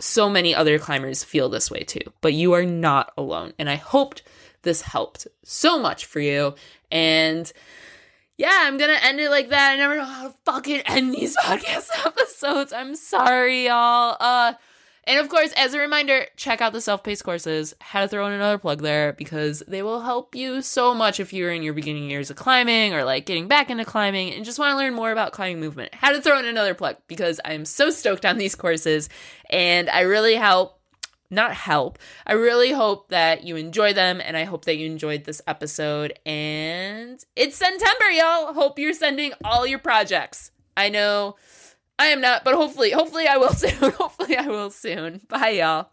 So 0.00 0.30
many 0.30 0.54
other 0.54 0.78
climbers 0.78 1.22
feel 1.22 1.50
this 1.50 1.70
way 1.70 1.80
too, 1.80 2.00
but 2.22 2.32
you 2.32 2.54
are 2.54 2.64
not 2.64 3.12
alone. 3.18 3.52
And 3.58 3.68
I 3.68 3.74
hoped 3.74 4.22
this 4.62 4.80
helped 4.80 5.26
so 5.44 5.78
much 5.78 6.06
for 6.06 6.20
you. 6.20 6.54
And 6.90 7.52
yeah, 8.38 8.60
I'm 8.62 8.78
gonna 8.78 9.00
end 9.02 9.20
it 9.20 9.28
like 9.28 9.50
that. 9.50 9.72
I 9.72 9.76
never 9.76 9.96
know 9.96 10.04
how 10.06 10.28
to 10.28 10.34
fucking 10.46 10.80
end 10.86 11.12
these 11.12 11.36
podcast 11.44 11.90
episodes. 12.06 12.72
I'm 12.72 12.96
sorry, 12.96 13.66
y'all. 13.66 14.16
Uh, 14.18 14.54
and 15.08 15.18
of 15.18 15.30
course, 15.30 15.52
as 15.56 15.72
a 15.72 15.78
reminder, 15.78 16.26
check 16.36 16.60
out 16.60 16.74
the 16.74 16.82
self 16.82 17.02
paced 17.02 17.24
courses. 17.24 17.74
Had 17.80 18.02
to 18.02 18.08
throw 18.08 18.26
in 18.26 18.34
another 18.34 18.58
plug 18.58 18.82
there 18.82 19.14
because 19.14 19.62
they 19.66 19.82
will 19.82 20.02
help 20.02 20.34
you 20.34 20.60
so 20.60 20.94
much 20.94 21.18
if 21.18 21.32
you're 21.32 21.50
in 21.50 21.62
your 21.62 21.72
beginning 21.72 22.10
years 22.10 22.28
of 22.30 22.36
climbing 22.36 22.92
or 22.92 23.04
like 23.04 23.24
getting 23.24 23.48
back 23.48 23.70
into 23.70 23.86
climbing 23.86 24.34
and 24.34 24.44
just 24.44 24.58
want 24.58 24.72
to 24.72 24.76
learn 24.76 24.92
more 24.92 25.10
about 25.10 25.32
climbing 25.32 25.60
movement. 25.60 25.94
Had 25.94 26.12
to 26.12 26.20
throw 26.20 26.38
in 26.38 26.44
another 26.44 26.74
plug 26.74 26.96
because 27.08 27.40
I'm 27.42 27.64
so 27.64 27.88
stoked 27.88 28.26
on 28.26 28.36
these 28.36 28.54
courses 28.54 29.08
and 29.48 29.88
I 29.88 30.02
really 30.02 30.34
help 30.34 30.78
not 31.30 31.54
help. 31.54 31.98
I 32.26 32.34
really 32.34 32.72
hope 32.72 33.08
that 33.08 33.44
you 33.44 33.56
enjoy 33.56 33.94
them 33.94 34.20
and 34.22 34.36
I 34.36 34.44
hope 34.44 34.66
that 34.66 34.76
you 34.76 34.86
enjoyed 34.86 35.24
this 35.24 35.40
episode. 35.46 36.18
And 36.26 37.24
it's 37.34 37.56
September, 37.56 38.10
y'all. 38.10 38.52
Hope 38.52 38.78
you're 38.78 38.92
sending 38.92 39.32
all 39.42 39.66
your 39.66 39.78
projects. 39.78 40.50
I 40.76 40.90
know 40.90 41.36
I 41.98 42.06
am 42.06 42.20
not, 42.20 42.44
but 42.44 42.54
hopefully, 42.54 42.90
hopefully 42.90 43.26
I 43.26 43.36
will 43.38 43.52
soon. 43.54 43.92
hopefully 43.92 44.36
I 44.36 44.46
will 44.46 44.70
soon. 44.70 45.20
Bye, 45.28 45.50
y'all. 45.50 45.90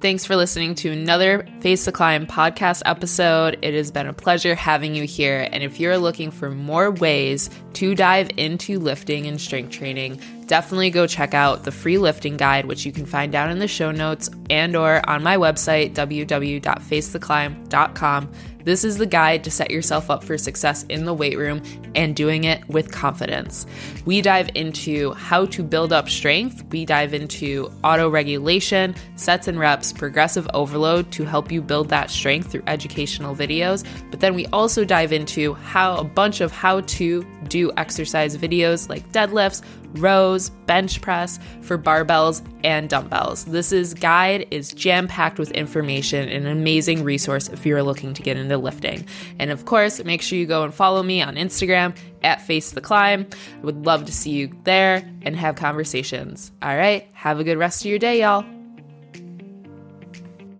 Thanks 0.00 0.24
for 0.24 0.34
listening 0.34 0.74
to 0.76 0.90
another 0.90 1.46
Face 1.60 1.84
the 1.84 1.92
Climb 1.92 2.26
podcast 2.26 2.80
episode. 2.86 3.58
It 3.60 3.74
has 3.74 3.90
been 3.90 4.06
a 4.06 4.14
pleasure 4.14 4.54
having 4.54 4.94
you 4.94 5.04
here. 5.04 5.46
And 5.52 5.62
if 5.62 5.78
you're 5.78 5.98
looking 5.98 6.30
for 6.30 6.50
more 6.50 6.90
ways 6.90 7.50
to 7.74 7.94
dive 7.94 8.30
into 8.38 8.78
lifting 8.78 9.26
and 9.26 9.38
strength 9.38 9.72
training, 9.72 10.18
definitely 10.50 10.90
go 10.90 11.06
check 11.06 11.32
out 11.32 11.62
the 11.62 11.70
free 11.70 11.96
lifting 11.96 12.36
guide, 12.36 12.64
which 12.64 12.84
you 12.84 12.90
can 12.90 13.06
find 13.06 13.30
down 13.30 13.52
in 13.52 13.60
the 13.60 13.68
show 13.68 13.92
notes 13.92 14.28
and 14.50 14.74
or 14.74 15.00
on 15.08 15.22
my 15.22 15.36
website, 15.36 15.94
www.facetheclimb.com. 15.94 18.32
This 18.64 18.84
is 18.84 18.98
the 18.98 19.06
guide 19.06 19.42
to 19.44 19.50
set 19.50 19.70
yourself 19.70 20.10
up 20.10 20.22
for 20.22 20.36
success 20.36 20.84
in 20.88 21.04
the 21.04 21.14
weight 21.14 21.38
room 21.38 21.62
and 21.94 22.14
doing 22.14 22.44
it 22.44 22.66
with 22.68 22.92
confidence. 22.92 23.66
We 24.04 24.20
dive 24.20 24.50
into 24.54 25.12
how 25.14 25.46
to 25.46 25.62
build 25.62 25.92
up 25.92 26.08
strength, 26.08 26.64
we 26.70 26.84
dive 26.84 27.14
into 27.14 27.72
auto 27.82 28.10
regulation, 28.10 28.94
sets 29.16 29.48
and 29.48 29.58
reps, 29.58 29.92
progressive 29.92 30.48
overload 30.52 31.10
to 31.12 31.24
help 31.24 31.50
you 31.50 31.62
build 31.62 31.88
that 31.88 32.10
strength 32.10 32.52
through 32.52 32.64
educational 32.66 33.34
videos. 33.34 33.84
But 34.10 34.20
then 34.20 34.34
we 34.34 34.46
also 34.46 34.84
dive 34.84 35.12
into 35.12 35.54
how 35.54 35.96
a 35.96 36.04
bunch 36.04 36.40
of 36.40 36.52
how 36.52 36.82
to 36.82 37.24
do 37.48 37.72
exercise 37.76 38.36
videos 38.36 38.88
like 38.88 39.10
deadlifts, 39.12 39.62
rows, 39.94 40.50
bench 40.66 41.00
press 41.00 41.38
for 41.62 41.76
barbells 41.78 42.42
and 42.64 42.88
dumbbells. 42.88 43.44
This 43.44 43.72
is 43.72 43.94
guide 43.94 44.46
is 44.50 44.72
jam-packed 44.72 45.38
with 45.38 45.50
information 45.52 46.28
and 46.28 46.46
an 46.46 46.52
amazing 46.52 47.04
resource 47.04 47.48
if 47.48 47.66
you're 47.66 47.82
looking 47.82 48.14
to 48.14 48.22
get 48.22 48.36
into 48.36 48.56
lifting. 48.56 49.06
And 49.38 49.50
of 49.50 49.64
course, 49.64 50.02
make 50.04 50.22
sure 50.22 50.38
you 50.38 50.46
go 50.46 50.64
and 50.64 50.72
follow 50.72 51.02
me 51.02 51.22
on 51.22 51.36
Instagram 51.36 51.96
at 52.22 52.42
Face 52.42 52.72
the 52.72 52.80
Climb. 52.80 53.26
I 53.30 53.64
would 53.64 53.86
love 53.86 54.04
to 54.06 54.12
see 54.12 54.30
you 54.30 54.54
there 54.64 55.08
and 55.22 55.36
have 55.36 55.56
conversations. 55.56 56.52
All 56.62 56.76
right, 56.76 57.08
have 57.12 57.40
a 57.40 57.44
good 57.44 57.58
rest 57.58 57.82
of 57.82 57.90
your 57.90 57.98
day, 57.98 58.20
y'all. 58.20 58.44